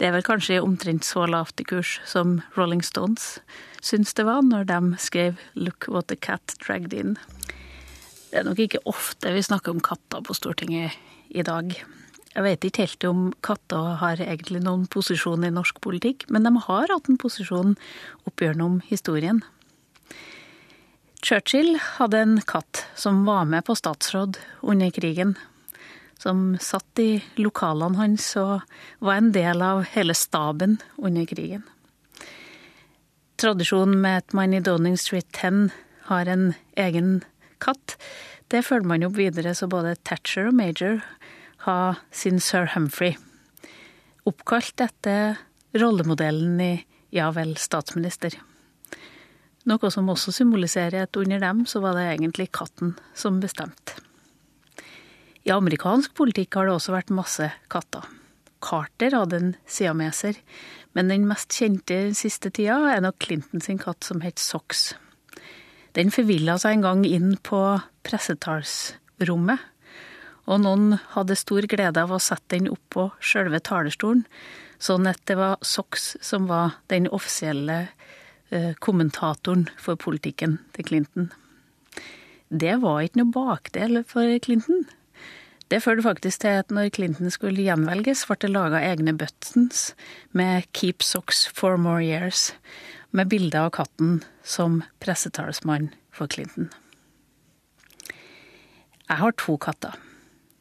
Det 0.00 0.06
er 0.08 0.14
vel 0.14 0.24
kanskje 0.24 0.62
omtrent 0.64 1.04
så 1.04 1.26
lavt 1.28 1.60
i 1.60 1.64
kurs 1.68 1.98
som 2.08 2.38
Rolling 2.56 2.80
Stones 2.80 3.34
syns 3.84 4.14
det 4.16 4.24
var 4.24 4.40
når 4.40 4.64
de 4.70 4.78
skrev 4.96 5.36
'Look 5.52 5.88
what 5.92 6.08
the 6.08 6.16
cat 6.16 6.54
dragged 6.56 6.94
in'. 6.96 7.18
Det 8.30 8.38
er 8.40 8.44
nok 8.44 8.58
ikke 8.58 8.80
ofte 8.86 9.28
vi 9.34 9.42
snakker 9.42 9.70
om 9.70 9.80
katter 9.80 10.22
på 10.24 10.32
Stortinget 10.32 10.96
i 11.28 11.42
dag. 11.42 11.76
Jeg 12.34 12.42
vet 12.42 12.64
ikke 12.64 12.86
helt 12.86 13.04
om 13.04 13.34
katter 13.42 13.98
har 14.00 14.16
egentlig 14.16 14.62
noen 14.64 14.86
posisjon 14.86 15.44
i 15.44 15.50
norsk 15.50 15.82
politikk, 15.82 16.24
men 16.30 16.44
de 16.44 16.56
har 16.56 16.88
hatt 16.88 17.08
en 17.10 17.18
posisjon 17.18 17.76
opp 18.26 18.36
gjennom 18.40 18.80
historien. 18.88 19.42
Churchill 21.22 21.76
hadde 21.76 22.16
en 22.16 22.40
katt 22.40 22.86
som 22.96 23.26
var 23.26 23.44
med 23.44 23.66
på 23.66 23.76
statsråd 23.76 24.38
under 24.62 24.90
krigen 24.90 25.36
som 26.20 26.58
satt 26.60 27.00
i 27.00 27.22
lokalene 27.40 27.96
hans 27.96 28.26
og 28.36 28.60
var 29.00 29.20
en 29.20 29.30
del 29.32 29.62
av 29.64 29.86
hele 29.94 30.16
staben 30.16 30.76
under 31.00 31.24
krigen. 31.28 31.64
Tradisjonen 33.40 34.02
med 34.02 34.18
at 34.20 34.34
man 34.36 34.52
i 34.52 34.60
Downing 34.60 34.98
Street 35.00 35.30
10 35.32 35.70
har 36.10 36.28
en 36.28 36.50
egen 36.76 37.22
katt, 37.62 37.96
det 38.52 38.66
følger 38.66 38.90
man 38.90 39.06
opp 39.06 39.16
videre, 39.16 39.54
så 39.56 39.70
både 39.70 39.94
Thatcher 40.04 40.50
og 40.50 40.58
Major 40.58 41.00
har 41.64 42.02
sin 42.12 42.40
sir 42.42 42.68
Humphrey. 42.74 43.14
Oppkalt 44.28 44.84
etter 44.84 45.40
rollemodellen 45.72 46.60
i 46.60 46.72
Ja 47.10 47.30
vel, 47.34 47.56
statsminister. 47.58 48.36
Noe 49.66 49.90
som 49.92 50.12
også 50.12 50.34
symboliserer 50.34 51.08
at 51.08 51.16
under 51.18 51.40
dem 51.42 51.64
så 51.66 51.80
var 51.82 51.96
det 51.96 52.06
egentlig 52.12 52.50
katten 52.54 52.94
som 53.16 53.40
bestemte. 53.42 54.09
I 55.46 55.52
amerikansk 55.54 56.12
politikk 56.18 56.58
har 56.58 56.68
det 56.68 56.74
også 56.76 56.92
vært 56.92 57.12
masse 57.16 57.46
katter. 57.72 58.04
Carter 58.60 59.14
hadde 59.16 59.38
en 59.40 59.52
siameser, 59.64 60.36
men 60.92 61.08
den 61.08 61.24
mest 61.28 61.54
kjente 61.56 62.10
siste 62.18 62.50
tida 62.52 62.76
er 62.92 63.00
nok 63.04 63.16
Clinton 63.24 63.64
sin 63.64 63.80
katt 63.80 64.04
som 64.04 64.20
het 64.20 64.42
Sox. 64.42 64.90
Den 65.96 66.12
forvilla 66.12 66.58
seg 66.60 66.76
en 66.76 66.84
gang 66.84 67.06
inn 67.08 67.32
på 67.42 67.60
pressetalsrommet, 68.06 69.64
og 70.50 70.62
noen 70.64 70.98
hadde 71.14 71.38
stor 71.38 71.64
glede 71.70 72.04
av 72.04 72.12
å 72.12 72.20
sette 72.22 72.58
den 72.58 72.70
opp 72.72 72.82
på 72.92 73.08
sjølve 73.22 73.62
talerstolen, 73.64 74.26
sånn 74.80 75.08
at 75.08 75.20
det 75.28 75.36
var 75.40 75.60
Sox 75.64 76.14
som 76.24 76.48
var 76.50 76.78
den 76.92 77.08
offisielle 77.08 77.82
eh, 78.50 78.72
kommentatoren 78.80 79.68
for 79.80 80.00
politikken 80.00 80.58
til 80.76 80.88
Clinton. 80.88 81.30
Det 82.50 82.80
var 82.82 83.04
ikke 83.04 83.22
noe 83.22 83.34
bakdel 83.34 84.02
for 84.08 84.38
Clinton. 84.42 84.88
Det 85.70 85.78
førte 85.84 86.02
faktisk 86.02 86.42
til 86.42 86.56
at 86.58 86.72
når 86.74 86.90
Clinton 86.96 87.30
skulle 87.30 87.62
gjenvelges, 87.62 88.24
ble 88.26 88.36
det 88.42 88.50
laga 88.50 88.80
egne 88.82 89.12
buttons 89.14 89.92
med 90.34 90.66
'Keep 90.74 91.02
socks 91.02 91.46
for 91.46 91.76
more 91.78 92.02
years', 92.02 92.52
med 93.12 93.28
bilde 93.30 93.54
av 93.54 93.70
katten 93.70 94.24
som 94.42 94.82
pressetalsmann 95.00 95.92
for 96.10 96.26
Clinton. 96.26 96.70
Jeg 99.08 99.16
har 99.18 99.32
to 99.32 99.56
katter. 99.56 99.94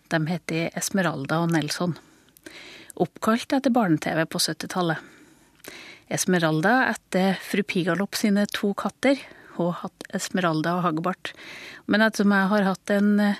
De 0.10 0.28
heter 0.28 0.70
Esmeralda 0.78 1.42
og 1.42 1.52
Nelson. 1.52 1.98
Oppkalt 2.96 3.54
etter 3.54 3.70
barne-TV 3.70 4.26
på 4.26 4.38
70-tallet. 4.38 4.98
Esmeralda 6.10 6.88
etter 6.90 7.38
fru 7.42 7.64
Pigalopp 7.64 8.16
sine 8.16 8.46
to 8.46 8.74
katter. 8.74 9.18
Hun 9.58 9.74
har 9.74 9.90
hatt 9.90 10.04
Esmeralda 10.14 10.78
og 10.78 10.84
Hagbart. 10.84 11.34
Men 11.88 12.02
ettersom 12.02 12.32
jeg 12.32 12.50
har 12.54 12.64
hatt 12.64 12.90
en 12.90 13.36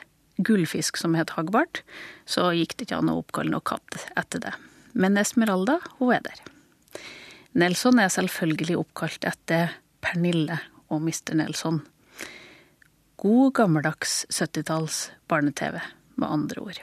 gullfisk 0.46 0.98
som 1.00 1.16
het 1.18 1.36
Hagbart, 1.36 1.84
så 2.30 2.50
gikk 2.56 2.78
det 2.78 2.88
ikke 2.88 3.00
an 3.02 3.12
å 3.12 3.20
oppkalle 3.22 3.54
noe 3.54 3.66
katt 3.66 4.00
etter 4.20 4.44
det. 4.44 4.54
Men 4.94 5.20
Esmeralda, 5.20 5.80
hun 6.00 6.16
er 6.16 6.24
der. 6.26 6.42
Nelson 7.60 8.00
er 8.02 8.12
selvfølgelig 8.14 8.78
oppkalt 8.80 9.26
etter 9.28 9.74
Pernille 10.06 10.60
og 10.90 11.02
Mr. 11.04 11.36
Nelson. 11.38 11.82
God, 13.20 13.54
gammeldags 13.58 14.24
70-talls 14.32 15.10
barne-TV, 15.30 15.80
med 16.20 16.30
andre 16.30 16.64
ord. 16.64 16.80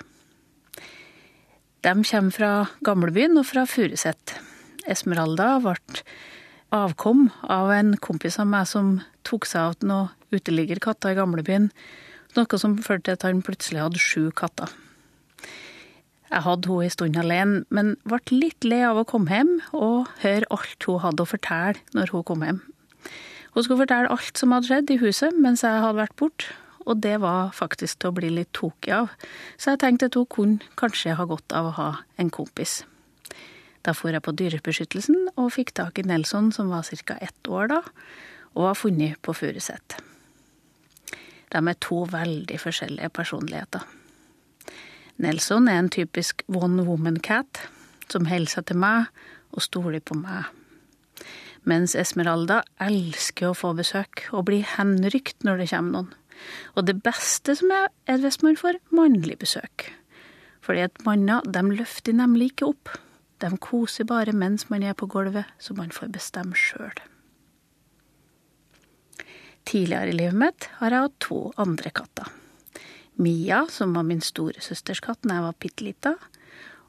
De 1.86 1.94
kommer 2.10 2.34
fra 2.34 2.50
gamlebyen 2.84 3.38
og 3.38 3.46
fra 3.48 3.62
Furuset. 3.68 4.34
Esmeralda 4.90 5.54
ble 5.64 5.76
avkom 6.74 7.28
av 7.42 7.70
en 7.72 7.94
kompis 8.02 8.40
av 8.42 8.50
meg 8.50 8.66
som 8.68 8.96
tok 9.26 9.46
seg 9.48 9.70
av 9.70 9.86
noen 9.86 10.12
uteliggerkatter 10.34 11.14
i 11.14 11.18
gamlebyen 11.18 11.70
noe 12.38 12.60
som 12.60 12.76
førte 12.78 13.08
til 13.08 13.16
at 13.18 13.26
han 13.26 13.44
plutselig 13.44 13.82
hadde 13.82 14.02
sju 14.02 14.30
katter. 14.36 14.72
Jeg 16.26 16.42
hadde 16.42 16.68
henne 16.68 16.88
en 16.88 16.92
stund 16.92 17.18
alene, 17.20 17.64
men 17.70 17.94
ble 18.08 18.18
litt 18.32 18.66
lei 18.66 18.82
av 18.82 18.98
å 18.98 19.06
komme 19.06 19.30
hjem 19.30 19.52
og 19.76 20.08
høre 20.24 20.48
alt 20.50 20.88
hun 20.88 21.02
hadde 21.04 21.22
å 21.22 21.30
fortelle 21.30 21.78
når 21.94 22.12
hun 22.14 22.24
kom 22.26 22.42
hjem. 22.42 22.62
Hun 23.54 23.64
skulle 23.64 23.84
fortelle 23.84 24.10
alt 24.12 24.36
som 24.36 24.52
hadde 24.52 24.68
skjedd 24.68 24.90
i 24.92 24.98
huset 25.00 25.36
mens 25.38 25.62
jeg 25.64 25.84
hadde 25.84 26.00
vært 26.00 26.16
borte, 26.18 26.50
og 26.86 27.00
det 27.02 27.16
var 27.22 27.54
faktisk 27.54 27.98
til 27.98 28.10
å 28.10 28.16
bli 28.18 28.30
litt 28.30 28.52
tokig 28.54 28.92
av, 28.94 29.14
så 29.58 29.74
jeg 29.74 29.82
tenkte 29.82 30.10
at 30.10 30.18
hun 30.18 30.28
kunne 30.30 30.74
kanskje 30.78 31.16
ha 31.18 31.26
godt 31.26 31.54
av 31.56 31.70
å 31.70 31.76
ha 31.78 31.88
en 32.20 32.30
kompis. 32.30 32.82
Da 33.86 33.94
for 33.94 34.10
jeg 34.10 34.22
på 34.26 34.34
Dyrebeskyttelsen 34.34 35.30
og 35.38 35.52
fikk 35.54 35.72
tak 35.78 36.02
i 36.02 36.06
Nelson, 36.06 36.50
som 36.52 36.74
var 36.74 36.86
ca. 37.06 37.18
ett 37.22 37.48
år 37.48 37.70
da, 37.70 37.80
og 38.54 38.68
var 38.68 38.74
funnet 38.74 39.22
på 39.22 39.34
Furuset. 39.34 39.98
De 41.56 41.62
er 41.64 41.78
to 41.80 42.02
veldig 42.12 42.58
forskjellige 42.60 43.08
personligheter. 43.16 43.86
Nelson 45.16 45.70
er 45.72 45.80
en 45.80 45.88
typisk 45.88 46.42
one 46.52 46.84
woman 46.84 47.16
cat, 47.24 47.62
som 48.12 48.28
holder 48.28 48.52
seg 48.52 48.66
til 48.68 48.80
meg 48.82 49.08
og 49.56 49.64
stoler 49.64 50.02
på 50.04 50.18
meg. 50.20 50.50
Mens 51.66 51.96
Esmeralda 51.98 52.60
elsker 52.82 53.50
å 53.50 53.56
få 53.56 53.72
besøk 53.78 54.26
og 54.36 54.44
blir 54.50 54.68
henrykt 54.76 55.46
når 55.46 55.62
det 55.62 55.70
kommer 55.72 55.96
noen. 55.96 56.12
Og 56.76 56.84
det 56.84 56.98
beste 57.00 57.56
som 57.56 57.72
er, 57.72 57.88
er 58.04 58.20
hvis 58.20 58.42
man 58.44 58.60
får 58.60 58.78
mannlig 58.94 59.38
besøk. 59.40 59.88
Fordi 60.60 60.84
at 60.84 61.02
manner 61.08 61.40
de 61.48 61.64
løfter 61.72 62.12
nemlig 62.12 62.52
ikke 62.52 62.70
opp. 62.74 62.92
De 63.40 63.48
koser 63.56 64.04
bare 64.04 64.36
mens 64.36 64.68
man 64.68 64.84
er 64.84 64.94
på 64.98 65.08
gulvet, 65.08 65.48
så 65.58 65.74
man 65.74 65.94
får 65.94 66.12
bestemme 66.12 66.58
sjøl. 66.58 67.00
Tidligere 69.66 70.12
i 70.12 70.16
livet 70.16 70.38
mitt 70.38 70.68
har 70.78 70.94
jeg 70.94 71.06
hatt 71.08 71.16
to 71.24 71.40
andre 71.58 71.90
katter. 71.90 72.30
Mia, 73.18 73.64
som 73.72 73.94
var 73.96 74.04
min 74.06 74.22
storesøsters 74.22 75.00
katt 75.02 75.24
da 75.24 75.38
jeg 75.38 75.46
var 75.46 75.56
bitte 75.62 75.86
lita, 75.86 76.12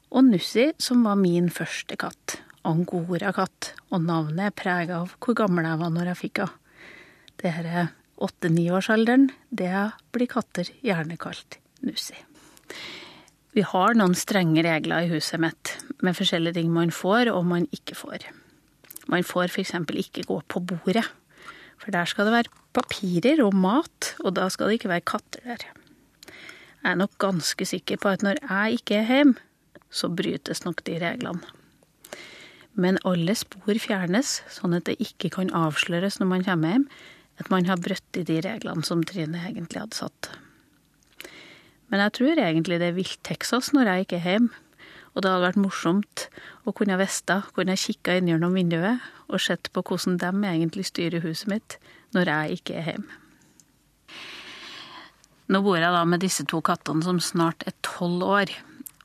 og 0.08 0.24
Nussi, 0.28 0.70
som 0.80 1.02
var 1.04 1.18
min 1.20 1.48
første 1.52 1.98
katt. 2.00 2.38
Angora-katt, 2.68 3.72
og 3.94 4.02
navnet 4.04 4.50
er 4.50 4.56
prega 4.56 5.02
av 5.02 5.14
hvor 5.22 5.36
gammel 5.36 5.66
jeg 5.66 5.80
var 5.80 5.92
når 5.94 6.12
jeg 6.12 6.20
fikk 6.22 6.42
henne. 6.44 6.64
Dette 7.38 7.84
åtte-niårsalderen, 8.18 9.28
det 9.54 9.70
blir 10.14 10.30
katter 10.30 10.70
gjerne 10.82 11.18
kalt 11.20 11.60
Nussi. 11.86 12.16
Vi 13.54 13.62
har 13.66 13.94
noen 13.96 14.16
strenge 14.18 14.62
regler 14.66 15.06
i 15.06 15.12
huset 15.12 15.40
mitt 15.42 15.76
med 16.04 16.16
forskjellige 16.18 16.58
ting 16.58 16.72
man 16.74 16.92
får 16.94 17.30
og 17.32 17.46
man 17.48 17.66
ikke 17.74 17.96
får. 17.98 18.26
Man 19.08 19.24
får 19.24 19.48
f.eks. 19.48 19.74
ikke 19.88 20.26
gå 20.28 20.40
på 20.46 20.62
bordet, 20.62 21.06
for 21.78 21.94
der 21.94 22.08
skal 22.10 22.28
det 22.28 22.34
være 22.34 22.54
papirer 22.76 23.42
og 23.44 23.54
mat, 23.56 24.14
og 24.24 24.34
da 24.36 24.48
skal 24.52 24.68
det 24.68 24.78
ikke 24.78 24.92
være 24.92 25.06
katter 25.08 25.44
der. 25.46 25.68
Jeg 26.78 26.94
er 26.94 26.98
nok 26.98 27.18
ganske 27.18 27.66
sikker 27.66 27.98
på 28.00 28.12
at 28.14 28.22
når 28.22 28.40
jeg 28.42 28.80
ikke 28.80 29.00
er 29.00 29.08
hjemme, 29.12 29.38
så 29.90 30.10
brytes 30.12 30.64
nok 30.64 30.84
de 30.86 30.98
reglene. 31.00 31.54
Men 32.78 33.00
alle 33.08 33.34
spor 33.34 33.78
fjernes, 33.82 34.42
sånn 34.52 34.76
at 34.76 34.86
det 34.86 35.00
ikke 35.02 35.32
kan 35.34 35.50
avsløres 35.56 36.20
når 36.20 36.28
man 36.30 36.44
kommer 36.46 36.76
hjem 36.76 36.90
at 37.38 37.50
man 37.50 37.66
har 37.70 37.80
brutt 37.82 38.18
i 38.18 38.26
de 38.26 38.40
reglene 38.44 38.84
som 38.86 39.02
Trine 39.06 39.40
egentlig 39.46 39.82
hadde 39.82 39.98
satt. 39.98 40.30
Men 41.88 42.02
jeg 42.04 42.14
tror 42.18 42.40
egentlig 42.42 42.80
det 42.82 42.90
er 42.90 42.96
vilt 42.98 43.20
Texas 43.26 43.70
når 43.72 43.92
jeg 43.92 44.06
ikke 44.06 44.18
er 44.18 44.32
hjemme. 44.32 44.64
Og 45.18 45.24
det 45.24 45.32
hadde 45.32 45.48
vært 45.48 45.58
morsomt 45.58 46.28
å 46.62 46.70
kunne 46.78 46.94
visst, 47.00 47.26
kunne 47.56 47.74
kikka 47.74 48.14
inn 48.14 48.28
gjennom 48.30 48.54
vinduet 48.54 49.02
og 49.26 49.42
sett 49.42 49.66
på 49.74 49.82
hvordan 49.82 50.20
de 50.22 50.30
egentlig 50.46 50.84
styrer 50.86 51.24
huset 51.24 51.50
mitt 51.50 51.74
når 52.14 52.30
jeg 52.30 52.60
ikke 52.60 52.76
er 52.78 52.92
hjemme. 52.92 53.16
Nå 55.50 55.62
bor 55.64 55.74
jeg 55.80 55.90
da 55.90 56.04
med 56.06 56.22
disse 56.22 56.44
to 56.46 56.60
kattene 56.62 57.02
som 57.02 57.18
snart 57.18 57.66
er 57.66 57.74
tolv 57.82 58.22
år. 58.22 58.52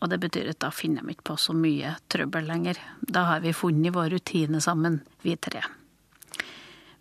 Og 0.03 0.11
det 0.11 0.19
betyr 0.21 0.51
at 0.51 0.59
da 0.61 0.69
finner 0.75 1.01
jeg 1.01 1.15
ikke 1.15 1.31
på 1.31 1.37
så 1.39 1.55
mye 1.57 1.95
trøbbel 2.13 2.45
lenger. 2.45 2.77
Da 3.01 3.23
har 3.31 3.41
vi 3.41 3.55
funnet 3.55 3.95
vår 3.95 4.11
rutine 4.13 4.61
sammen, 4.61 4.99
vi 5.25 5.33
tre. 5.39 5.63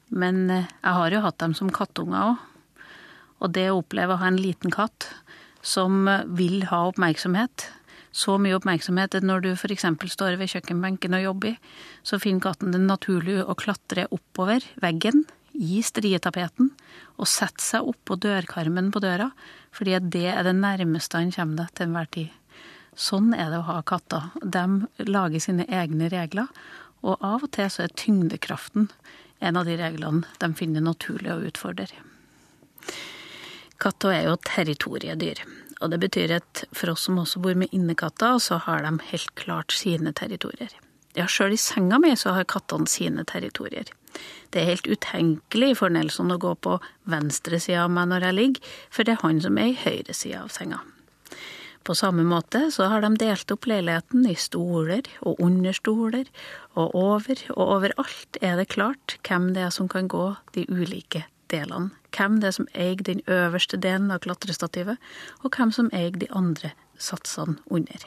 Men 0.09 0.47
eh, 0.49 0.73
jeg 0.81 0.97
har 1.01 1.13
jo 1.13 1.25
hatt 1.27 1.41
dem 1.43 1.57
som 1.59 1.73
kattunger 1.75 2.31
òg. 2.31 2.49
Og 3.43 3.53
det 3.53 3.69
å 3.69 3.83
oppleve 3.83 4.15
å 4.17 4.23
ha 4.23 4.31
en 4.31 4.41
liten 4.41 4.73
katt 4.73 5.11
som 5.67 6.07
vil 6.39 6.63
ha 6.71 6.85
oppmerksomhet, 6.89 7.67
så 8.13 8.37
mye 8.41 8.57
oppmerksomhet 8.59 9.17
at 9.17 9.25
når 9.25 9.47
du 9.47 9.51
f.eks. 9.55 9.87
står 10.13 10.37
ved 10.41 10.51
kjøkkenbenken 10.53 11.17
og 11.17 11.25
jobber, 11.25 11.57
så 12.05 12.21
finner 12.21 12.45
katten 12.45 12.75
det 12.75 12.83
naturlig 12.85 13.41
å 13.43 13.57
klatre 13.57 14.05
oppover 14.13 14.65
veggen 14.83 15.25
i 15.53 15.81
strietapeten 15.85 16.71
og 17.17 17.29
sette 17.29 17.65
seg 17.65 17.89
oppå 17.89 18.19
dørkarmen 18.21 18.91
på 18.93 19.03
døra, 19.05 19.31
fordi 19.73 19.99
det 20.13 20.29
er 20.33 20.45
det 20.45 20.55
nærmeste 20.61 21.21
han 21.21 21.33
kommer 21.33 21.65
deg 21.65 21.73
til 21.73 21.89
enhver 21.89 22.13
tid. 22.13 22.31
Sånn 22.93 23.33
er 23.33 23.49
det 23.49 23.63
å 23.63 23.69
ha 23.71 23.81
katter. 23.89 24.29
De 24.45 25.09
lager 25.09 25.41
sine 25.41 25.65
egne 25.73 26.11
regler, 26.13 26.49
og 27.03 27.25
av 27.25 27.47
og 27.47 27.51
til 27.57 27.71
så 27.73 27.87
er 27.87 27.97
tyngdekraften 27.97 28.91
en 29.43 29.59
av 29.59 29.67
de 29.67 29.79
reglene 29.81 30.29
de 30.39 30.53
finner 30.55 30.85
naturlig 30.85 31.33
å 31.33 31.41
utfordre. 31.49 31.89
Katter 33.83 34.15
er 34.15 34.29
jo 34.29 34.37
territoriedyr. 34.47 35.41
Og 35.83 35.91
det 35.91 35.99
betyr 36.03 36.37
at 36.39 36.65
for 36.71 36.95
oss 36.95 37.09
som 37.09 37.19
også 37.19 37.43
bor 37.43 37.59
med 37.59 37.73
innekatter, 37.75 38.39
så 38.39 38.61
har 38.63 38.87
de 38.87 38.95
helt 39.11 39.35
klart 39.39 39.75
sine 39.75 40.15
territorier. 40.15 40.71
Ja, 41.19 41.27
sjøl 41.29 41.53
i 41.53 41.61
senga 41.61 41.99
mi 42.01 42.15
så 42.17 42.33
har 42.37 42.49
kattene 42.49 42.89
sine 42.89 43.27
territorier. 43.29 43.91
Det 44.53 44.63
er 44.63 44.71
helt 44.71 44.89
utenkelig 44.89 45.75
for 45.81 45.93
Nelson 45.93 46.33
å 46.33 46.41
gå 46.41 46.55
på 46.65 46.79
venstre 47.09 47.61
side 47.61 47.83
av 47.83 47.93
meg 47.93 48.09
når 48.13 48.29
jeg 48.29 48.39
ligger, 48.39 48.73
for 48.93 49.05
det 49.05 49.17
er 49.17 49.25
han 49.25 49.41
som 49.45 49.61
er 49.61 49.73
i 49.73 49.79
høyre 49.83 50.17
side 50.17 50.41
av 50.41 50.53
senga. 50.53 50.81
På 51.83 51.97
samme 51.99 52.23
måte 52.23 52.69
så 52.71 52.87
har 52.93 53.03
de 53.03 53.11
delt 53.19 53.51
opp 53.51 53.67
leiligheten 53.67 54.29
i 54.31 54.37
stoler 54.39 55.09
og 55.27 55.41
understoler, 55.43 56.29
og 56.79 56.95
over 56.95 57.43
og 57.57 57.65
overalt 57.79 58.39
er 58.41 58.61
det 58.61 58.71
klart 58.77 59.17
hvem 59.27 59.51
det 59.57 59.67
er 59.67 59.75
som 59.75 59.91
kan 59.91 60.09
gå 60.09 60.29
de 60.55 60.69
ulike 60.71 61.27
delene. 61.51 61.91
Hvem 62.13 62.41
det 62.41 62.51
er 62.51 62.57
som 62.59 62.69
eier 62.75 63.01
den 63.07 63.23
øverste 63.27 63.79
delen 63.81 64.11
av 64.13 64.23
klatrestativet, 64.25 65.01
og 65.43 65.57
hvem 65.57 65.73
som 65.73 65.91
eier 65.93 66.17
de 66.19 66.29
andre 66.31 66.75
satsene 67.01 67.57
under. 67.67 68.05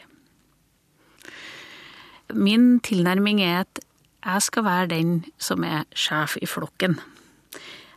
Min 2.33 2.79
tilnærming 2.85 3.41
er 3.41 3.65
at 3.65 3.83
jeg 4.25 4.41
skal 4.41 4.65
være 4.65 4.93
den 4.93 5.17
som 5.37 5.63
er 5.63 5.85
sjef 5.93 6.37
i 6.41 6.49
flokken. 6.49 6.97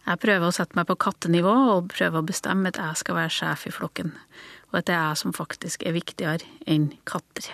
Jeg 0.09 0.21
prøver 0.21 0.49
å 0.49 0.53
sette 0.57 0.77
meg 0.77 0.89
på 0.89 0.97
kattenivå 1.01 1.53
og 1.75 1.91
prøver 1.93 2.21
å 2.21 2.29
bestemme 2.29 2.71
at 2.73 2.81
jeg 2.81 3.01
skal 3.03 3.17
være 3.21 3.33
sjef 3.33 3.67
i 3.69 3.73
flokken 3.73 4.15
og 4.69 4.81
at 4.81 4.89
det 4.89 4.97
er 4.97 5.07
jeg 5.07 5.21
som 5.23 5.35
faktisk 5.37 5.85
er 5.87 5.97
viktigere 5.97 6.49
enn 6.69 6.91
katter. 7.09 7.49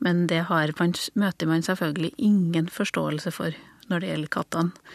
Men 0.00 0.26
det 0.30 0.46
har, 0.50 0.72
møter 1.14 1.48
man 1.48 1.64
selvfølgelig 1.64 2.12
ingen 2.18 2.68
forståelse 2.72 3.32
for 3.32 3.56
når 3.90 4.02
det 4.02 4.10
gjelder 4.10 4.32
kattene. 4.32 4.88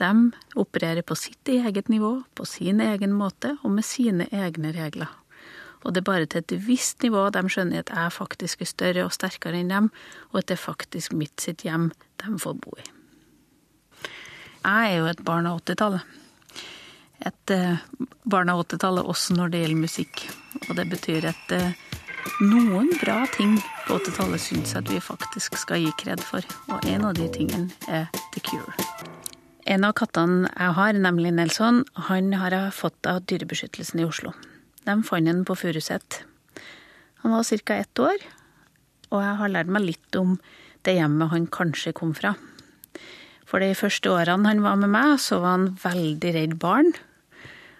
De 0.00 0.10
opererer 0.58 1.02
på 1.06 1.16
sitt 1.18 1.48
eget 1.48 1.88
nivå, 1.88 2.16
på 2.34 2.46
sin 2.48 2.80
egen 2.80 3.14
måte 3.14 3.54
og 3.62 3.76
med 3.76 3.86
sine 3.86 4.26
egne 4.32 4.72
regler. 4.74 5.12
Og 5.84 5.92
det 5.92 6.00
er 6.00 6.08
bare 6.08 6.26
til 6.26 6.40
et 6.40 6.56
visst 6.64 7.04
nivå 7.04 7.26
de 7.30 7.44
skjønner 7.52 7.84
at 7.84 7.92
jeg 7.92 8.16
faktisk 8.16 8.64
er 8.64 8.70
større 8.70 9.04
og 9.04 9.12
sterkere 9.12 9.60
enn 9.60 9.72
dem, 9.72 9.90
og 10.32 10.40
at 10.40 10.48
det 10.48 10.56
er 10.56 10.64
faktisk 10.64 11.12
mitt 11.12 11.44
sitt 11.44 11.66
hjem 11.66 11.90
de 12.24 12.36
får 12.40 12.58
bo 12.58 12.76
i. 12.80 12.86
Jeg 14.64 14.92
er 14.94 15.00
jo 15.02 15.08
et 15.10 15.24
barn 15.24 15.46
av 15.46 15.60
80-tallet 15.60 16.22
et 17.24 17.50
eh, 17.50 17.76
barn 18.22 18.50
av 18.52 18.64
80-tallet 18.64 19.08
også 19.08 19.36
når 19.38 19.52
det 19.52 19.62
gjelder 19.62 19.82
musikk. 19.84 20.24
Og 20.68 20.76
det 20.78 20.86
betyr 20.92 21.28
at 21.30 21.54
eh, 21.56 21.76
noen 22.44 22.90
bra 23.00 23.22
ting 23.36 23.56
på 23.86 23.98
80-tallet 23.98 24.42
syns 24.42 24.74
jeg 24.74 24.84
at 24.84 24.92
vi 24.92 25.02
faktisk 25.02 25.58
skal 25.60 25.84
gi 25.84 25.92
kred 26.04 26.24
for. 26.24 26.44
Og 26.72 26.88
en 26.90 27.08
av 27.10 27.18
de 27.18 27.28
tingene 27.32 27.70
er 27.88 28.10
The 28.34 28.44
Cure. 28.44 29.23
En 29.64 29.84
av 29.86 29.94
kattene 29.96 30.50
jeg 30.50 30.72
har, 30.76 30.92
nemlig 30.92 31.30
Nelson, 31.32 31.84
han 32.10 32.34
har 32.36 32.52
jeg 32.52 32.74
fått 32.76 33.08
av 33.08 33.22
Dyrebeskyttelsen 33.24 34.02
i 34.02 34.04
Oslo. 34.04 34.34
De 34.84 34.96
fant 35.08 35.24
den 35.24 35.40
på 35.48 35.56
Furuset. 35.56 36.18
Han 37.22 37.32
var 37.32 37.48
ca. 37.48 37.78
ett 37.78 37.98
år, 37.98 38.26
og 39.08 39.22
jeg 39.22 39.36
har 39.40 39.48
lært 39.48 39.72
meg 39.72 39.86
litt 39.86 40.18
om 40.20 40.36
det 40.84 40.98
hjemmet 40.98 41.32
han 41.32 41.46
kanskje 41.48 41.94
kom 41.96 42.12
fra. 42.12 42.34
For 43.48 43.64
de 43.64 43.72
første 43.72 44.12
årene 44.12 44.52
han 44.52 44.60
var 44.66 44.76
med 44.76 44.92
meg, 44.92 45.16
så 45.24 45.40
var 45.40 45.56
han 45.56 45.66
veldig 45.80 46.34
redd 46.36 46.58
barn. 46.60 46.92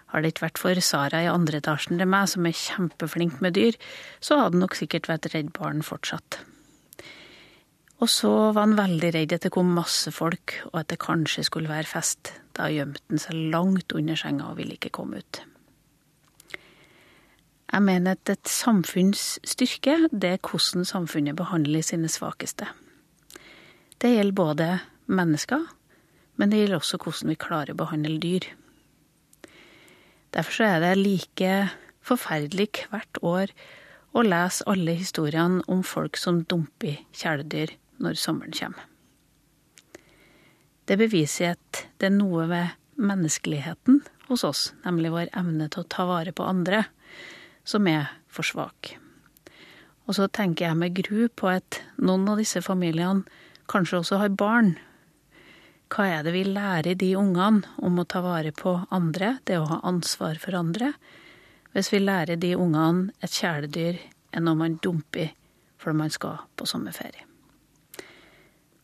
Har 0.09 0.23
det 0.23 0.33
ikke 0.33 0.47
vært 0.47 0.63
for 0.63 0.81
Sara 0.81 1.21
i 1.21 1.29
andre 1.29 1.61
etasjen 1.61 2.01
til 2.01 2.09
meg, 2.09 2.31
som 2.33 2.49
er 2.49 2.57
kjempeflink 2.57 3.37
med 3.45 3.59
dyr, 3.59 3.77
så 4.25 4.41
hadde 4.41 4.57
han 4.57 4.65
nok 4.65 4.81
sikkert 4.81 5.11
vært 5.11 5.29
redd 5.35 5.53
barn 5.53 5.85
fortsatt. 5.85 6.41
Og 8.05 8.09
så 8.13 8.29
var 8.53 8.67
han 8.67 8.75
veldig 8.77 9.07
redd 9.15 9.31
at 9.33 9.45
det 9.47 9.49
kom 9.55 9.71
masse 9.73 10.11
folk, 10.13 10.53
og 10.69 10.75
at 10.83 10.91
det 10.91 11.01
kanskje 11.01 11.41
skulle 11.47 11.71
være 11.71 11.89
fest. 11.89 12.35
Da 12.53 12.67
gjemte 12.69 13.01
han 13.09 13.21
seg 13.23 13.37
langt 13.49 13.95
under 13.97 14.19
senga 14.19 14.51
og 14.51 14.59
ville 14.59 14.75
ikke 14.77 14.91
komme 14.93 15.23
ut. 15.23 15.39
Jeg 17.65 17.81
mener 17.81 18.13
at 18.13 18.29
et 18.29 18.45
samfunns 18.45 19.39
styrke, 19.41 19.95
det 20.13 20.35
er 20.35 20.37
hvordan 20.37 20.85
samfunnet 20.85 21.33
behandler 21.39 21.81
sine 21.81 22.11
svakeste. 22.11 22.67
Det 23.97 24.11
gjelder 24.13 24.37
både 24.37 24.67
mennesker, 25.09 25.63
men 26.37 26.53
det 26.53 26.59
gjelder 26.59 26.77
også 26.77 26.99
hvordan 27.01 27.31
vi 27.33 27.37
klarer 27.41 27.73
å 27.73 27.79
behandle 27.79 28.19
dyr. 28.21 28.45
Derfor 30.37 30.67
er 30.67 30.77
det 30.83 30.93
like 31.01 31.55
forferdelig 32.05 32.85
hvert 32.91 33.21
år 33.25 33.55
å 34.13 34.21
lese 34.29 34.69
alle 34.69 34.93
historiene 34.99 35.65
om 35.65 35.81
folk 35.81 36.21
som 36.21 36.43
dumper 36.45 37.01
kjæledyr 37.17 37.73
når 38.01 38.19
sommeren 38.19 38.55
kommer. 38.55 38.87
Det 40.85 40.97
beviser 41.01 41.55
at 41.55 41.85
det 41.97 42.11
er 42.11 42.17
noe 42.17 42.45
ved 42.49 42.75
menneskeligheten 43.01 44.03
hos 44.27 44.43
oss, 44.45 44.67
nemlig 44.85 45.11
vår 45.13 45.31
evne 45.37 45.67
til 45.71 45.81
å 45.83 45.89
ta 45.89 46.05
vare 46.09 46.33
på 46.35 46.45
andre, 46.45 46.85
som 47.65 47.87
er 47.89 48.11
for 48.29 48.45
svak. 48.45 48.93
Og 50.05 50.17
så 50.17 50.27
tenker 50.29 50.67
jeg 50.67 50.77
med 50.77 50.97
gru 50.97 51.27
på 51.33 51.49
at 51.55 51.81
noen 51.97 52.27
av 52.29 52.41
disse 52.41 52.61
familiene 52.61 53.25
kanskje 53.71 54.03
også 54.03 54.21
har 54.21 54.37
barn. 54.37 54.75
Hva 55.89 56.07
er 56.17 56.25
det 56.25 56.33
vi 56.35 56.43
lærer 56.45 56.97
de 57.01 57.11
ungene 57.17 57.65
om 57.81 57.97
å 58.01 58.07
ta 58.09 58.21
vare 58.25 58.53
på 58.53 58.77
andre, 58.93 59.37
det 59.45 59.57
å 59.57 59.69
ha 59.69 59.81
ansvar 59.85 60.37
for 60.41 60.57
andre, 60.57 60.93
hvis 61.73 61.91
vi 61.93 62.01
lærer 62.03 62.37
de 62.39 62.53
ungene 62.55 63.11
et 63.25 63.33
kjæledyr 63.33 63.99
er 64.35 64.45
noe 64.45 64.61
man 64.61 64.77
dumper 64.83 65.33
fordi 65.81 66.01
man 66.05 66.13
skal 66.13 66.45
på 66.57 66.69
sommerferie? 66.69 67.24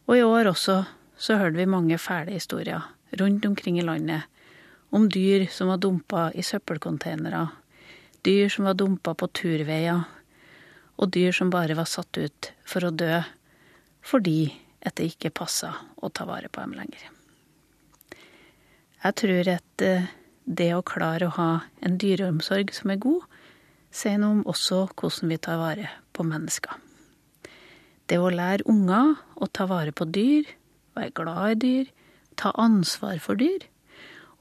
Og 0.10 0.18
i 0.18 0.24
år 0.26 0.52
også 0.52 0.82
så 1.22 1.38
hørte 1.38 1.60
vi 1.60 1.70
mange 1.70 1.98
fæle 2.02 2.34
historier 2.34 2.88
rundt 3.20 3.46
omkring 3.46 3.80
i 3.80 3.86
landet 3.86 4.24
om 4.92 5.10
dyr 5.10 5.46
som 5.52 5.70
var 5.72 5.78
dumpa 5.78 6.32
i 6.36 6.44
søppelcontainere, 6.44 7.48
dyr 8.26 8.50
som 8.50 8.66
var 8.68 8.76
dumpa 8.80 9.14
på 9.16 9.30
turveier, 9.32 10.04
og 10.98 11.14
dyr 11.16 11.32
som 11.32 11.50
bare 11.54 11.78
var 11.78 11.88
satt 11.90 12.18
ut 12.18 12.52
for 12.68 12.86
å 12.86 12.92
dø 12.92 13.22
fordi 14.02 14.52
at 14.82 14.98
det 14.98 15.12
ikke 15.14 15.34
passa 15.42 15.76
å 16.02 16.10
ta 16.10 16.26
vare 16.26 16.50
på 16.50 16.62
dem 16.64 16.74
lenger. 16.78 17.08
Jeg 19.02 19.18
tror 19.18 19.50
at 19.56 19.86
eh, 19.86 20.10
det 20.46 20.72
å 20.76 20.86
klare 20.86 21.30
å 21.30 21.36
ha 21.38 21.50
en 21.86 21.98
dyreomsorg 22.02 22.74
som 22.74 22.94
er 22.94 23.02
god, 23.02 23.26
sier 23.94 24.20
noe 24.22 24.40
om 24.40 24.48
også 24.50 24.88
hvordan 24.94 25.34
vi 25.34 25.40
tar 25.42 25.62
vare 25.62 25.90
på 26.14 26.26
mennesker. 26.26 26.91
Det 28.10 28.18
å 28.20 28.32
lære 28.34 28.68
unger 28.70 29.18
å 29.36 29.48
ta 29.54 29.68
vare 29.70 29.94
på 29.96 30.08
dyr, 30.10 30.48
være 30.98 31.14
glad 31.16 31.52
i 31.52 31.60
dyr, 31.66 31.92
ta 32.40 32.52
ansvar 32.60 33.20
for 33.24 33.40
dyr, 33.40 33.68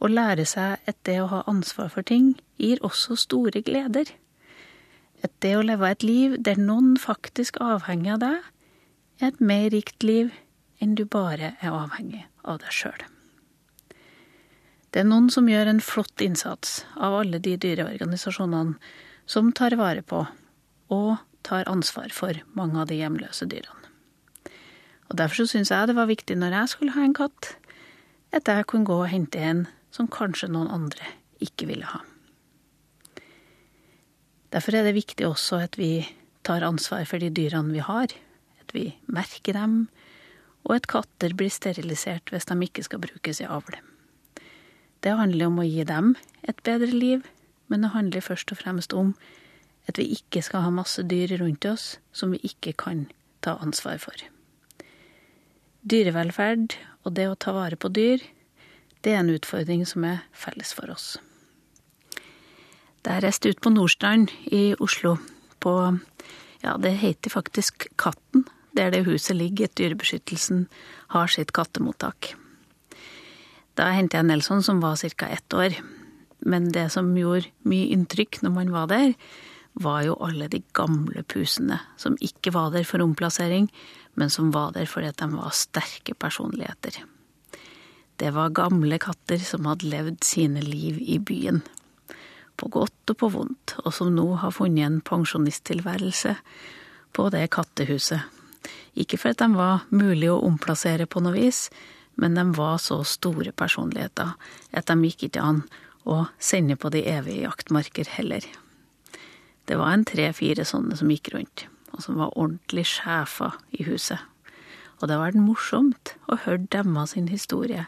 og 0.00 0.14
lære 0.14 0.46
seg 0.48 0.80
at 0.88 0.98
det 1.04 1.18
å 1.20 1.28
ha 1.30 1.42
ansvar 1.50 1.90
for 1.92 2.06
ting 2.06 2.32
gir 2.60 2.80
også 2.86 3.18
store 3.20 3.62
gleder. 3.66 4.08
At 5.24 5.32
det 5.44 5.54
å 5.58 5.64
leve 5.66 5.90
et 5.90 6.06
liv 6.06 6.38
der 6.40 6.60
noen 6.60 6.96
faktisk 7.00 7.60
avhenger 7.60 8.16
av 8.16 8.24
deg, 8.24 8.50
er 9.20 9.32
et 9.34 9.40
mer 9.44 9.68
rikt 9.74 10.04
liv 10.06 10.32
enn 10.80 10.96
du 10.96 11.04
bare 11.04 11.54
er 11.60 11.76
avhengig 11.76 12.24
av 12.48 12.62
deg 12.62 12.72
sjøl. 12.72 13.02
Det 14.90 15.04
er 15.04 15.06
noen 15.06 15.28
som 15.30 15.46
gjør 15.46 15.68
en 15.70 15.82
flott 15.84 16.22
innsats 16.24 16.80
av 16.96 17.20
alle 17.20 17.38
de 17.38 17.54
dyreorganisasjonene 17.60 18.78
som 19.30 19.52
tar 19.54 19.76
vare 19.78 20.02
på 20.02 20.24
og 20.90 21.12
tar 21.50 21.68
ansvar 21.70 22.14
for 22.14 22.38
mange 22.54 22.78
av 22.80 22.90
de 22.90 23.00
hjemløse 23.00 23.48
dyrene. 23.50 23.90
Og 25.10 25.18
Derfor 25.18 25.48
syns 25.50 25.72
jeg 25.74 25.90
det 25.90 25.98
var 25.98 26.06
viktig 26.06 26.36
når 26.38 26.54
jeg 26.54 26.72
skulle 26.74 26.94
ha 26.94 27.02
en 27.02 27.16
katt, 27.16 27.54
at 28.30 28.46
jeg 28.46 28.68
kunne 28.70 28.86
gå 28.86 29.00
og 29.02 29.10
hente 29.10 29.42
en 29.42 29.64
som 29.90 30.06
kanskje 30.06 30.52
noen 30.52 30.70
andre 30.70 31.16
ikke 31.42 31.66
ville 31.66 31.88
ha. 31.90 32.04
Derfor 34.54 34.74
er 34.74 34.86
det 34.86 34.96
viktig 34.96 35.26
også 35.26 35.60
at 35.66 35.78
vi 35.78 36.06
tar 36.46 36.66
ansvar 36.66 37.04
for 37.06 37.22
de 37.22 37.30
dyrene 37.34 37.74
vi 37.74 37.82
har, 37.82 38.14
at 38.62 38.74
vi 38.74 38.92
merker 39.10 39.54
dem, 39.54 39.88
og 40.66 40.76
at 40.76 40.88
katter 40.90 41.34
blir 41.34 41.50
sterilisert 41.50 42.30
hvis 42.30 42.46
de 42.46 42.56
ikke 42.66 42.84
skal 42.86 43.02
brukes 43.02 43.40
i 43.42 43.48
avl. 43.48 43.78
Det 45.00 45.16
handler 45.16 45.48
om 45.48 45.60
å 45.62 45.66
gi 45.66 45.84
dem 45.88 46.14
et 46.46 46.58
bedre 46.66 46.90
liv, 46.92 47.24
men 47.70 47.82
det 47.82 47.94
handler 47.94 48.26
først 48.26 48.52
og 48.52 48.60
fremst 48.60 48.94
om 48.94 49.14
at 49.88 49.98
vi 49.98 50.10
ikke 50.16 50.42
skal 50.44 50.66
ha 50.66 50.74
masse 50.74 51.02
dyr 51.08 51.36
rundt 51.40 51.64
oss 51.68 51.96
som 52.12 52.34
vi 52.34 52.42
ikke 52.46 52.74
kan 52.84 53.06
ta 53.44 53.56
ansvar 53.62 53.98
for. 54.02 54.16
Dyrevelferd 55.80 56.76
og 57.04 57.16
det 57.16 57.26
å 57.30 57.38
ta 57.40 57.54
vare 57.56 57.78
på 57.80 57.88
dyr, 57.88 58.22
det 59.00 59.14
er 59.14 59.22
en 59.22 59.32
utfordring 59.32 59.86
som 59.88 60.04
er 60.04 60.24
felles 60.36 60.74
for 60.76 60.92
oss. 60.92 61.14
Da 63.00 63.16
jeg 63.16 63.24
reiste 63.24 63.48
ut 63.48 63.62
på 63.64 63.72
Nordstrand 63.72 64.32
i 64.52 64.74
Oslo, 64.76 65.16
på 65.60 65.72
ja, 66.60 66.76
det 66.76 66.98
heter 67.00 67.32
faktisk 67.32 67.86
Katten, 67.96 68.44
der 68.76 68.92
det 68.92 69.06
huset 69.06 69.38
ligger, 69.38 69.70
at 69.70 69.78
Dyrebeskyttelsen 69.80 70.66
har 71.14 71.32
sitt 71.32 71.54
kattemottak. 71.56 72.34
Da 73.78 73.88
hentet 73.96 74.18
jeg 74.18 74.28
Nelson, 74.28 74.62
som 74.62 74.82
var 74.84 75.00
ca. 75.00 75.26
ett 75.26 75.54
år. 75.54 75.76
Men 76.40 76.70
det 76.72 76.90
som 76.92 77.16
gjorde 77.16 77.48
mye 77.64 77.88
inntrykk 77.94 78.42
når 78.42 78.52
man 78.52 78.72
var 78.72 78.86
der, 78.92 79.14
var 79.72 80.02
jo 80.04 80.16
alle 80.24 80.48
de 80.50 80.62
gamle 80.76 81.22
pusene 81.22 81.78
som 82.00 82.18
ikke 82.20 82.52
var 82.54 82.72
der 82.74 82.84
for 82.84 83.02
omplassering, 83.04 83.70
men 84.18 84.30
som 84.30 84.50
var 84.54 84.74
der 84.76 84.88
fordi 84.90 85.12
de 85.16 85.30
var 85.32 85.54
sterke 85.54 86.14
personligheter. 86.14 87.02
Det 88.20 88.34
var 88.36 88.52
gamle 88.52 88.98
katter 89.00 89.40
som 89.40 89.68
hadde 89.70 89.88
levd 89.88 90.24
sine 90.26 90.60
liv 90.60 90.98
i 91.00 91.18
byen. 91.18 91.62
På 92.60 92.68
godt 92.68 93.14
og 93.14 93.16
på 93.16 93.30
vondt, 93.32 93.78
og 93.84 93.94
som 93.96 94.12
nå 94.12 94.26
har 94.42 94.52
funnet 94.52 94.84
en 94.84 95.00
pensjonisttilværelse 95.00 96.34
på 97.16 97.30
det 97.32 97.46
kattehuset 97.54 98.40
ikke 98.94 99.18
fordi 99.20 99.44
de 99.44 99.56
var 99.56 99.86
mulig 99.94 100.30
å 100.30 100.40
omplassere 100.46 101.06
på 101.06 101.22
noe 101.22 101.36
vis, 101.36 101.68
men 102.20 102.34
de 102.36 102.44
var 102.56 102.80
så 102.82 103.00
store 103.06 103.52
personligheter 103.56 104.34
at 104.76 104.90
de 104.90 105.08
gikk 105.08 105.28
ikke 105.28 105.44
an 105.44 105.62
å 106.04 106.24
sende 106.38 106.76
på 106.80 106.90
de 106.92 107.04
evige 107.08 107.46
jaktmarker 107.46 108.10
heller. 108.16 108.44
Det 109.68 109.78
var 109.78 109.92
en 109.92 110.06
tre-fire 110.08 110.64
sånne 110.66 110.96
som 110.98 111.10
gikk 111.12 111.32
rundt, 111.34 111.66
og 111.94 112.04
som 112.04 112.18
var 112.20 112.34
ordentlig 112.36 112.86
sjefer 112.90 113.56
i 113.76 113.86
huset. 113.86 114.18
Og 115.00 115.08
det 115.08 115.16
har 115.16 115.30
vært 115.30 115.40
morsomt 115.40 116.14
å 116.28 116.38
høre 116.44 116.68
demma 116.72 117.06
sin 117.08 117.30
historie 117.32 117.86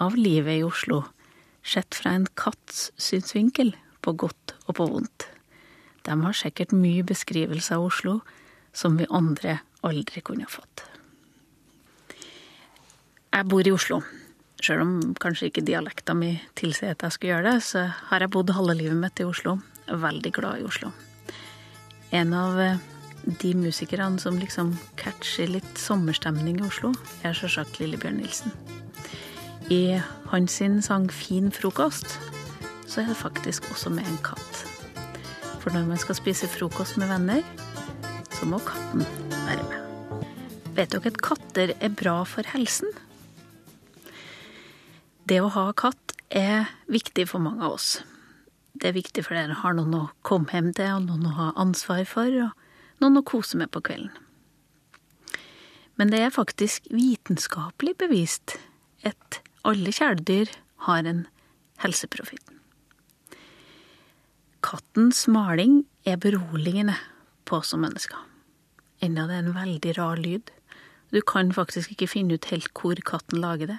av 0.00 0.16
livet 0.18 0.60
i 0.60 0.66
Oslo, 0.66 1.04
sett 1.62 1.94
fra 1.94 2.14
en 2.16 2.26
katts 2.40 2.88
synsvinkel, 2.98 3.74
på 4.00 4.14
godt 4.16 4.54
og 4.64 4.78
på 4.78 4.86
vondt. 4.88 5.26
De 6.08 6.14
har 6.22 6.36
sikkert 6.36 6.72
mye 6.72 7.04
beskrivelse 7.04 7.76
av 7.76 7.84
Oslo 7.90 8.20
som 8.72 8.96
vi 8.96 9.08
andre 9.12 9.58
aldri 9.84 10.22
kunne 10.24 10.48
fått. 10.48 10.86
Jeg 13.30 13.46
bor 13.46 13.66
i 13.66 13.74
Oslo. 13.74 14.00
Sjøl 14.60 14.82
om 14.82 14.94
kanskje 15.20 15.50
ikke 15.50 15.64
dialekta 15.64 16.16
mi 16.16 16.32
tilsier 16.58 16.96
at 16.96 17.04
jeg 17.04 17.14
skulle 17.14 17.34
gjøre 17.34 17.52
det, 17.52 17.60
så 17.64 17.84
har 18.10 18.24
jeg 18.24 18.32
bodd 18.34 18.50
halve 18.56 18.74
livet 18.76 18.98
mitt 18.98 19.20
i 19.22 19.28
Oslo. 19.28 19.58
Veldig 19.90 20.32
glad 20.32 20.60
i 20.60 20.66
Oslo. 20.68 20.92
En 22.14 22.34
av 22.34 22.58
eh, 22.60 22.78
de 23.24 23.54
musikerne 23.54 24.18
som 24.22 24.38
liksom 24.38 24.72
catcher 25.00 25.50
litt 25.50 25.78
sommerstemning 25.78 26.60
i 26.60 26.66
Oslo, 26.66 26.92
er 27.26 27.34
sjølsagt 27.36 27.80
Lillebjørn 27.82 28.20
Nilsen. 28.22 28.54
I 29.70 30.00
hans 30.32 30.58
sin 30.58 30.80
sang 30.82 31.10
'Fin 31.10 31.52
frokost' 31.54 32.18
så 32.90 33.00
er 33.00 33.06
det 33.06 33.16
faktisk 33.16 33.70
også 33.70 33.90
med 33.90 34.06
en 34.06 34.18
katt. 34.24 34.64
For 35.60 35.70
når 35.70 35.86
man 35.86 35.98
skal 35.98 36.18
spise 36.18 36.48
frokost 36.50 36.96
med 36.98 37.06
venner, 37.06 37.42
så 38.34 38.46
må 38.46 38.58
katten 38.58 39.04
være 39.30 39.62
med. 39.68 40.24
Vet 40.74 40.90
dere 40.90 41.12
at 41.12 41.22
katter 41.22 41.74
er 41.78 41.94
bra 41.94 42.24
for 42.24 42.46
helsen? 42.50 42.90
Det 45.28 45.38
å 45.38 45.52
ha 45.54 45.70
katt 45.72 46.16
er 46.30 46.70
viktig 46.90 47.28
for 47.30 47.38
mange 47.38 47.62
av 47.62 47.76
oss. 47.76 48.00
Det 48.80 48.90
er 48.90 48.96
viktig 48.96 49.24
for 49.26 49.36
dere 49.36 49.58
har 49.60 49.76
noen 49.76 49.96
å 49.98 50.06
komme 50.26 50.48
hjem 50.52 50.72
til, 50.76 50.88
og 50.96 51.08
noen 51.08 51.28
å 51.28 51.36
ha 51.36 51.48
ansvar 51.60 52.06
for, 52.08 52.32
og 52.46 53.02
noen 53.04 53.20
å 53.20 53.26
kose 53.26 53.60
med 53.60 53.72
på 53.74 53.82
kvelden. 53.84 54.12
Men 56.00 56.12
det 56.12 56.22
er 56.24 56.32
faktisk 56.32 56.88
vitenskapelig 56.94 57.98
bevist 58.00 58.56
at 59.04 59.42
alle 59.68 59.92
kjæledyr 59.92 60.54
har 60.86 61.04
en 61.04 61.26
helseprofitt. 61.84 62.46
Kattens 64.64 65.26
maling 65.28 65.82
er 66.08 66.16
beroligende 66.20 66.96
på 67.48 67.60
oss 67.60 67.74
som 67.74 67.84
mennesker 67.84 68.30
enda 69.04 69.26
det 69.28 69.36
er 69.36 69.46
en 69.46 69.56
veldig 69.56 69.94
rar 69.98 70.20
lyd. 70.20 70.50
Du 71.10 71.20
kan 71.26 71.52
faktisk 71.52 71.94
ikke 71.94 72.10
finne 72.10 72.36
ut 72.36 72.50
helt 72.52 72.70
hvor 72.76 73.00
katten 73.06 73.40
lager 73.42 73.72
det. 73.72 73.78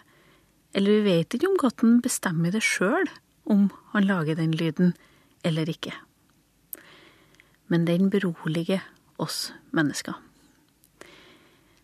Eller 0.75 0.99
vi 0.99 1.17
vet 1.17 1.35
ikke 1.35 1.49
om 1.49 1.59
katten 1.59 1.99
bestemmer 2.03 2.53
det 2.53 2.63
sjøl 2.65 3.09
om 3.43 3.69
han 3.93 4.07
lager 4.07 4.35
den 4.35 4.53
lyden 4.55 4.93
eller 5.43 5.69
ikke. 5.69 5.93
Men 7.67 7.85
den 7.87 8.09
beroliger 8.09 8.83
oss 9.21 9.51
mennesker. 9.71 10.13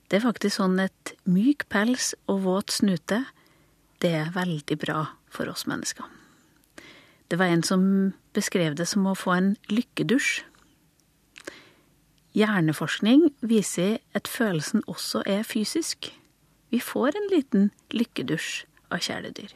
Det 0.08 0.20
er 0.20 0.24
faktisk 0.24 0.60
sånn 0.60 0.80
at 0.80 1.14
myk 1.28 1.68
pels 1.72 2.14
og 2.32 2.46
våt 2.46 2.72
snute, 2.72 3.26
det 4.00 4.14
er 4.14 4.36
veldig 4.36 4.78
bra 4.80 5.02
for 5.34 5.50
oss 5.52 5.66
mennesker. 5.68 6.06
Det 7.28 7.40
var 7.40 7.52
en 7.52 7.64
som 7.64 7.82
beskrev 8.38 8.78
det 8.80 8.88
som 8.88 9.08
å 9.10 9.18
få 9.18 9.34
en 9.36 9.50
lykkedusj. 9.68 10.46
Hjerneforskning 12.38 13.32
viser 13.42 13.98
at 14.16 14.30
følelsen 14.32 14.86
også 14.88 15.26
er 15.28 15.44
fysisk. 15.44 16.14
Vi 16.72 16.80
får 16.80 17.18
en 17.18 17.30
liten 17.34 17.72
lykkedusj 17.92 18.64
av 18.94 19.04
kjæledyr. 19.04 19.52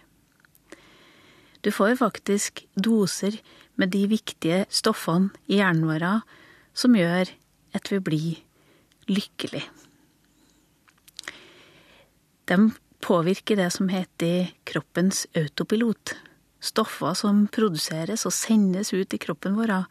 Du 1.61 1.71
får 1.71 1.95
faktisk 1.99 2.65
doser 2.73 3.37
med 3.77 3.91
de 3.93 4.07
viktige 4.09 4.65
stoffene 4.69 5.29
i 5.45 5.59
hjernen 5.59 5.85
vår 5.89 6.05
som 6.73 6.95
gjør 6.97 7.29
at 7.77 7.91
vi 7.91 7.99
blir 8.01 8.39
lykkelige. 9.11 9.67
De 12.49 12.71
påvirker 13.01 13.59
det 13.61 13.69
som 13.73 13.89
heter 13.89 14.51
kroppens 14.67 15.27
autopilot. 15.37 16.15
Stoffer 16.61 17.13
som 17.17 17.45
produseres 17.49 18.25
og 18.25 18.33
sendes 18.35 18.93
ut 18.93 19.13
i 19.13 19.21
kroppen 19.21 19.55
vår 19.57 19.85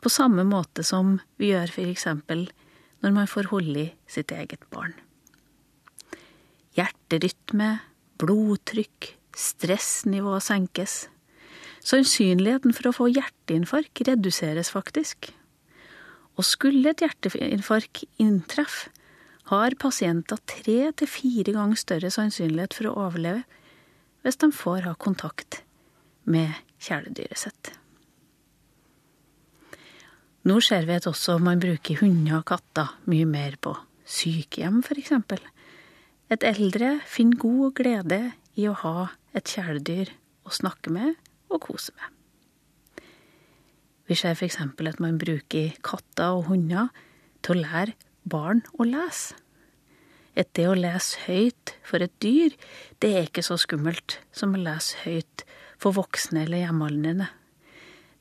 På 0.00 0.10
samme 0.10 0.44
måte 0.44 0.84
som 0.86 1.18
vi 1.36 1.50
gjør 1.50 1.72
eksempel 1.90 2.46
når 3.02 3.10
man 3.10 3.26
får 3.26 3.50
holde 3.50 3.80
i 3.80 3.92
sitt 4.06 4.30
eget 4.30 4.62
barn. 4.70 4.94
Hjerterytme, 6.76 7.80
blodtrykk, 8.18 9.15
stressnivå 9.36 10.38
senkes. 10.40 11.06
Sannsynligheten 11.86 12.74
for 12.74 12.90
å 12.90 12.96
få 12.96 13.08
hjerteinfarkt 13.12 14.02
reduseres 14.08 14.72
faktisk. 14.74 15.30
Og 16.36 16.44
skulle 16.44 16.92
et 16.92 17.04
hjerteinfarkt 17.04 18.06
inntreffe, 18.22 18.90
har 19.46 19.76
pasienter 19.78 20.40
tre 20.50 20.90
til 20.98 21.06
fire 21.06 21.52
ganger 21.54 21.78
større 21.78 22.08
sannsynlighet 22.10 22.74
for 22.74 22.90
å 22.90 22.96
overleve 23.04 23.44
hvis 24.26 24.40
de 24.42 24.48
får 24.50 24.88
ha 24.88 24.94
kontakt 24.98 25.60
med 26.26 26.50
kjæledyret 26.82 27.38
sitt. 27.38 27.70
Nå 30.46 30.58
ser 30.62 30.86
vi 30.86 30.96
at 30.98 31.06
også 31.06 31.38
man 31.42 31.62
bruker 31.62 32.00
hunder 32.02 32.40
og 32.40 32.48
katter 32.50 32.90
mye 33.10 33.26
mer 33.26 33.54
på 33.62 33.76
sykehjem, 34.06 34.82
f.eks. 34.82 35.14
Et 36.34 36.48
eldre 36.50 36.96
finner 37.06 37.38
god 37.38 37.78
glede 37.78 38.20
i 38.58 38.66
å 38.66 38.74
ha 38.82 39.08
et 39.36 39.52
kjæledyr 39.52 40.12
å 40.46 40.54
snakke 40.54 40.92
med 40.94 41.16
og 41.52 41.62
kose 41.68 41.94
med. 41.96 42.12
Vi 44.06 44.14
ser 44.14 44.36
f.eks. 44.36 44.60
at 44.62 45.00
man 45.02 45.18
bruker 45.18 45.74
katter 45.84 46.38
og 46.38 46.46
hunder 46.50 46.92
til 47.42 47.56
å 47.56 47.64
lære 47.64 47.96
barn 48.22 48.62
å 48.78 48.86
lese. 48.86 49.34
At 50.36 50.52
det 50.54 50.66
å 50.68 50.76
lese 50.76 51.18
høyt 51.24 51.74
for 51.86 52.04
et 52.04 52.12
dyr, 52.22 52.54
det 53.00 53.12
er 53.12 53.26
ikke 53.26 53.44
så 53.46 53.56
skummelt 53.58 54.18
som 54.36 54.54
å 54.54 54.60
lese 54.60 55.00
høyt 55.06 55.46
for 55.80 55.96
voksne 55.96 56.44
eller 56.44 56.62
hjemmealdrende. 56.62 57.30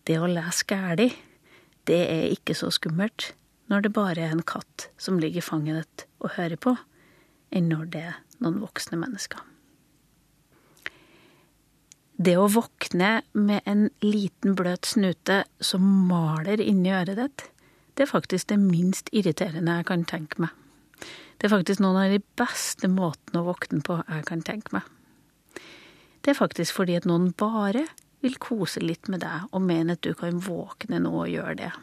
Det 0.08 0.18
å 0.22 0.30
lese 0.32 0.66
gæli, 0.70 1.10
det 1.86 2.02
er 2.10 2.30
ikke 2.34 2.56
så 2.58 2.72
skummelt 2.74 3.34
når 3.70 3.86
det 3.86 3.96
bare 3.98 4.26
er 4.26 4.34
en 4.34 4.46
katt 4.46 4.90
som 5.02 5.20
ligger 5.22 5.42
i 5.42 5.46
fanget 5.46 5.82
ditt 5.82 6.08
og 6.22 6.38
hører 6.38 6.58
på, 6.62 6.78
enn 7.54 7.70
når 7.70 7.92
det 7.94 8.08
er 8.10 8.18
noen 8.40 8.62
voksne 8.64 8.98
mennesker. 9.02 9.55
Det 12.16 12.38
å 12.40 12.48
våkne 12.48 13.26
med 13.36 13.66
en 13.68 13.90
liten 14.00 14.56
bløt 14.56 14.88
snute 14.88 15.42
som 15.60 15.84
maler 16.08 16.62
inni 16.64 16.94
øret 16.96 17.20
ditt, 17.20 17.44
det 17.96 18.06
er 18.06 18.12
faktisk 18.12 18.48
det 18.52 18.60
minst 18.62 19.12
irriterende 19.12 19.82
jeg 19.82 19.88
kan 19.90 20.06
tenke 20.08 20.40
meg. 20.46 20.54
Det 21.36 21.50
er 21.50 21.52
faktisk 21.52 21.82
noen 21.84 22.00
av 22.00 22.14
de 22.14 22.22
beste 22.40 22.88
måtene 22.92 23.42
å 23.42 23.50
våkne 23.50 23.82
på 23.84 23.98
jeg 24.00 24.24
kan 24.30 24.46
tenke 24.48 24.78
meg. 24.78 24.88
Det 26.24 26.32
er 26.32 26.40
faktisk 26.40 26.78
fordi 26.78 26.96
at 27.02 27.08
noen 27.10 27.34
bare 27.36 27.84
vil 28.24 28.40
kose 28.40 28.80
litt 28.80 29.12
med 29.12 29.22
deg 29.26 29.52
og 29.52 29.68
mene 29.68 29.98
at 29.98 30.04
du 30.08 30.16
kan 30.18 30.40
våkne 30.40 31.02
nå 31.04 31.12
og 31.26 31.30
gjøre 31.34 31.58
det. 31.66 31.74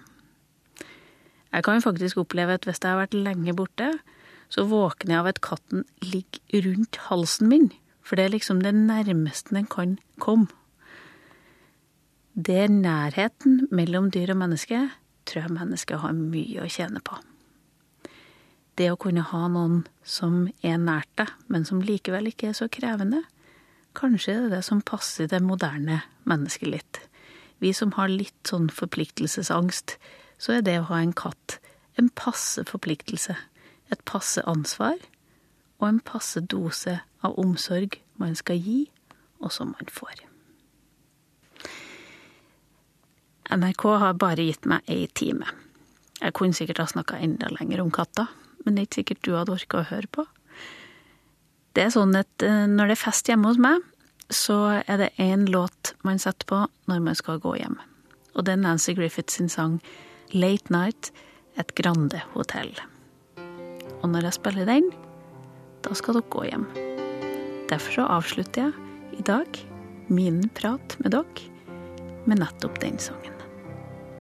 Jeg 1.52 1.68
kan 1.68 1.84
faktisk 1.84 2.22
oppleve 2.24 2.56
at 2.56 2.64
hvis 2.64 2.80
jeg 2.80 2.88
har 2.88 3.02
vært 3.02 3.20
lenge 3.20 3.52
borte, 3.56 3.92
så 4.48 4.64
våkner 4.68 5.12
jeg 5.12 5.20
av 5.20 5.28
at 5.28 5.44
katten 5.44 5.84
ligger 6.00 6.64
rundt 6.70 7.00
halsen 7.10 7.52
min 7.52 7.68
for 8.02 8.18
det 8.18 8.26
er 8.26 8.34
liksom 8.34 8.62
det 8.62 8.74
nærmeste 8.74 9.54
den 9.54 9.68
kan 9.70 9.98
komme. 10.22 10.48
Det 12.34 12.56
er 12.64 12.72
nærheten 12.72 13.68
mellom 13.70 14.10
dyr 14.10 14.32
og 14.32 14.40
menneske 14.40 14.88
tror 15.28 15.44
jeg 15.44 15.54
mennesket 15.54 16.00
har 16.02 16.16
mye 16.16 16.64
å 16.64 16.70
tjene 16.70 17.02
på. 17.04 17.18
Det 18.80 18.88
å 18.90 18.98
kunne 18.98 19.24
ha 19.28 19.42
noen 19.52 19.82
som 20.02 20.46
er 20.64 20.80
nært 20.80 21.10
deg, 21.20 21.30
men 21.52 21.66
som 21.68 21.82
likevel 21.84 22.30
ikke 22.30 22.50
er 22.50 22.56
så 22.56 22.70
krevende, 22.72 23.20
kanskje 23.94 24.34
det 24.34 24.46
er 24.46 24.54
det 24.56 24.62
som 24.64 24.80
passer 24.80 25.28
det 25.28 25.42
moderne 25.44 26.00
mennesket 26.24 26.72
litt. 26.72 27.02
Vi 27.60 27.74
som 27.76 27.92
har 27.98 28.10
litt 28.10 28.48
sånn 28.48 28.70
forpliktelsesangst, 28.72 29.98
så 30.40 30.56
er 30.56 30.64
det 30.66 30.80
å 30.80 30.88
ha 30.88 31.02
en 31.02 31.12
katt 31.14 31.60
en 32.00 32.08
passe 32.16 32.64
forpliktelse. 32.64 33.36
Et 33.92 34.04
passe 34.08 34.42
ansvar 34.48 34.96
og 35.80 35.88
en 35.88 36.00
passe 36.00 36.40
dose 36.40 37.00
av 37.22 37.38
omsorg 37.40 37.98
man 38.20 38.36
skal 38.38 38.60
gi, 38.60 38.84
og 39.42 39.52
som 39.54 39.72
man 39.74 39.90
får. 39.90 40.22
NRK 43.52 43.84
har 44.00 44.20
bare 44.20 44.46
gitt 44.46 44.66
meg 44.68 44.86
ei 44.90 45.06
time. 45.12 45.48
Jeg 46.22 46.34
kunne 46.38 46.56
sikkert 46.56 46.80
ha 46.80 46.86
snakka 46.88 47.18
enda 47.20 47.50
lenger 47.52 47.82
om 47.82 47.90
katta, 47.92 48.28
men 48.64 48.74
det 48.74 48.82
er 48.82 48.88
ikke 48.88 49.00
sikkert 49.00 49.24
du 49.26 49.32
hadde 49.36 49.56
orka 49.56 49.80
å 49.80 49.88
høre 49.90 50.08
på. 50.08 50.26
Det 51.72 51.86
er 51.86 51.94
sånn 51.94 52.14
at 52.16 52.44
eh, 52.44 52.66
når 52.68 52.92
det 52.92 52.96
er 52.96 53.02
fest 53.02 53.28
hjemme 53.28 53.48
hos 53.48 53.60
meg, 53.60 53.82
så 54.32 54.82
er 54.86 55.00
det 55.00 55.10
én 55.20 55.48
låt 55.50 55.94
man 56.06 56.20
setter 56.22 56.48
på 56.48 56.62
når 56.88 57.02
man 57.04 57.18
skal 57.18 57.40
gå 57.42 57.56
hjem. 57.58 57.76
Og 58.36 58.46
det 58.46 58.54
er 58.54 58.62
Nancy 58.62 58.94
Griffith 58.96 59.32
sin 59.34 59.50
sang 59.52 59.80
'Late 60.32 60.72
Night' 60.72 61.12
et 61.58 61.74
Grande 61.76 62.22
hotell. 62.32 62.72
Og 64.02 64.08
når 64.08 64.30
jeg 64.30 64.38
spiller 64.40 64.64
den, 64.64 64.88
da 65.84 65.94
skal 65.94 66.14
dere 66.14 66.30
gå 66.32 66.48
hjem. 66.48 66.91
Derfor 67.72 67.92
så 67.96 68.08
avslutter 68.18 68.66
jeg 68.66 69.20
i 69.22 69.24
dag 69.24 69.60
min 70.12 70.42
prat 70.58 70.96
med 71.00 71.14
dere 71.14 71.48
med 72.28 72.42
nettopp 72.42 72.76
den 72.82 72.98
sangen. 73.00 73.41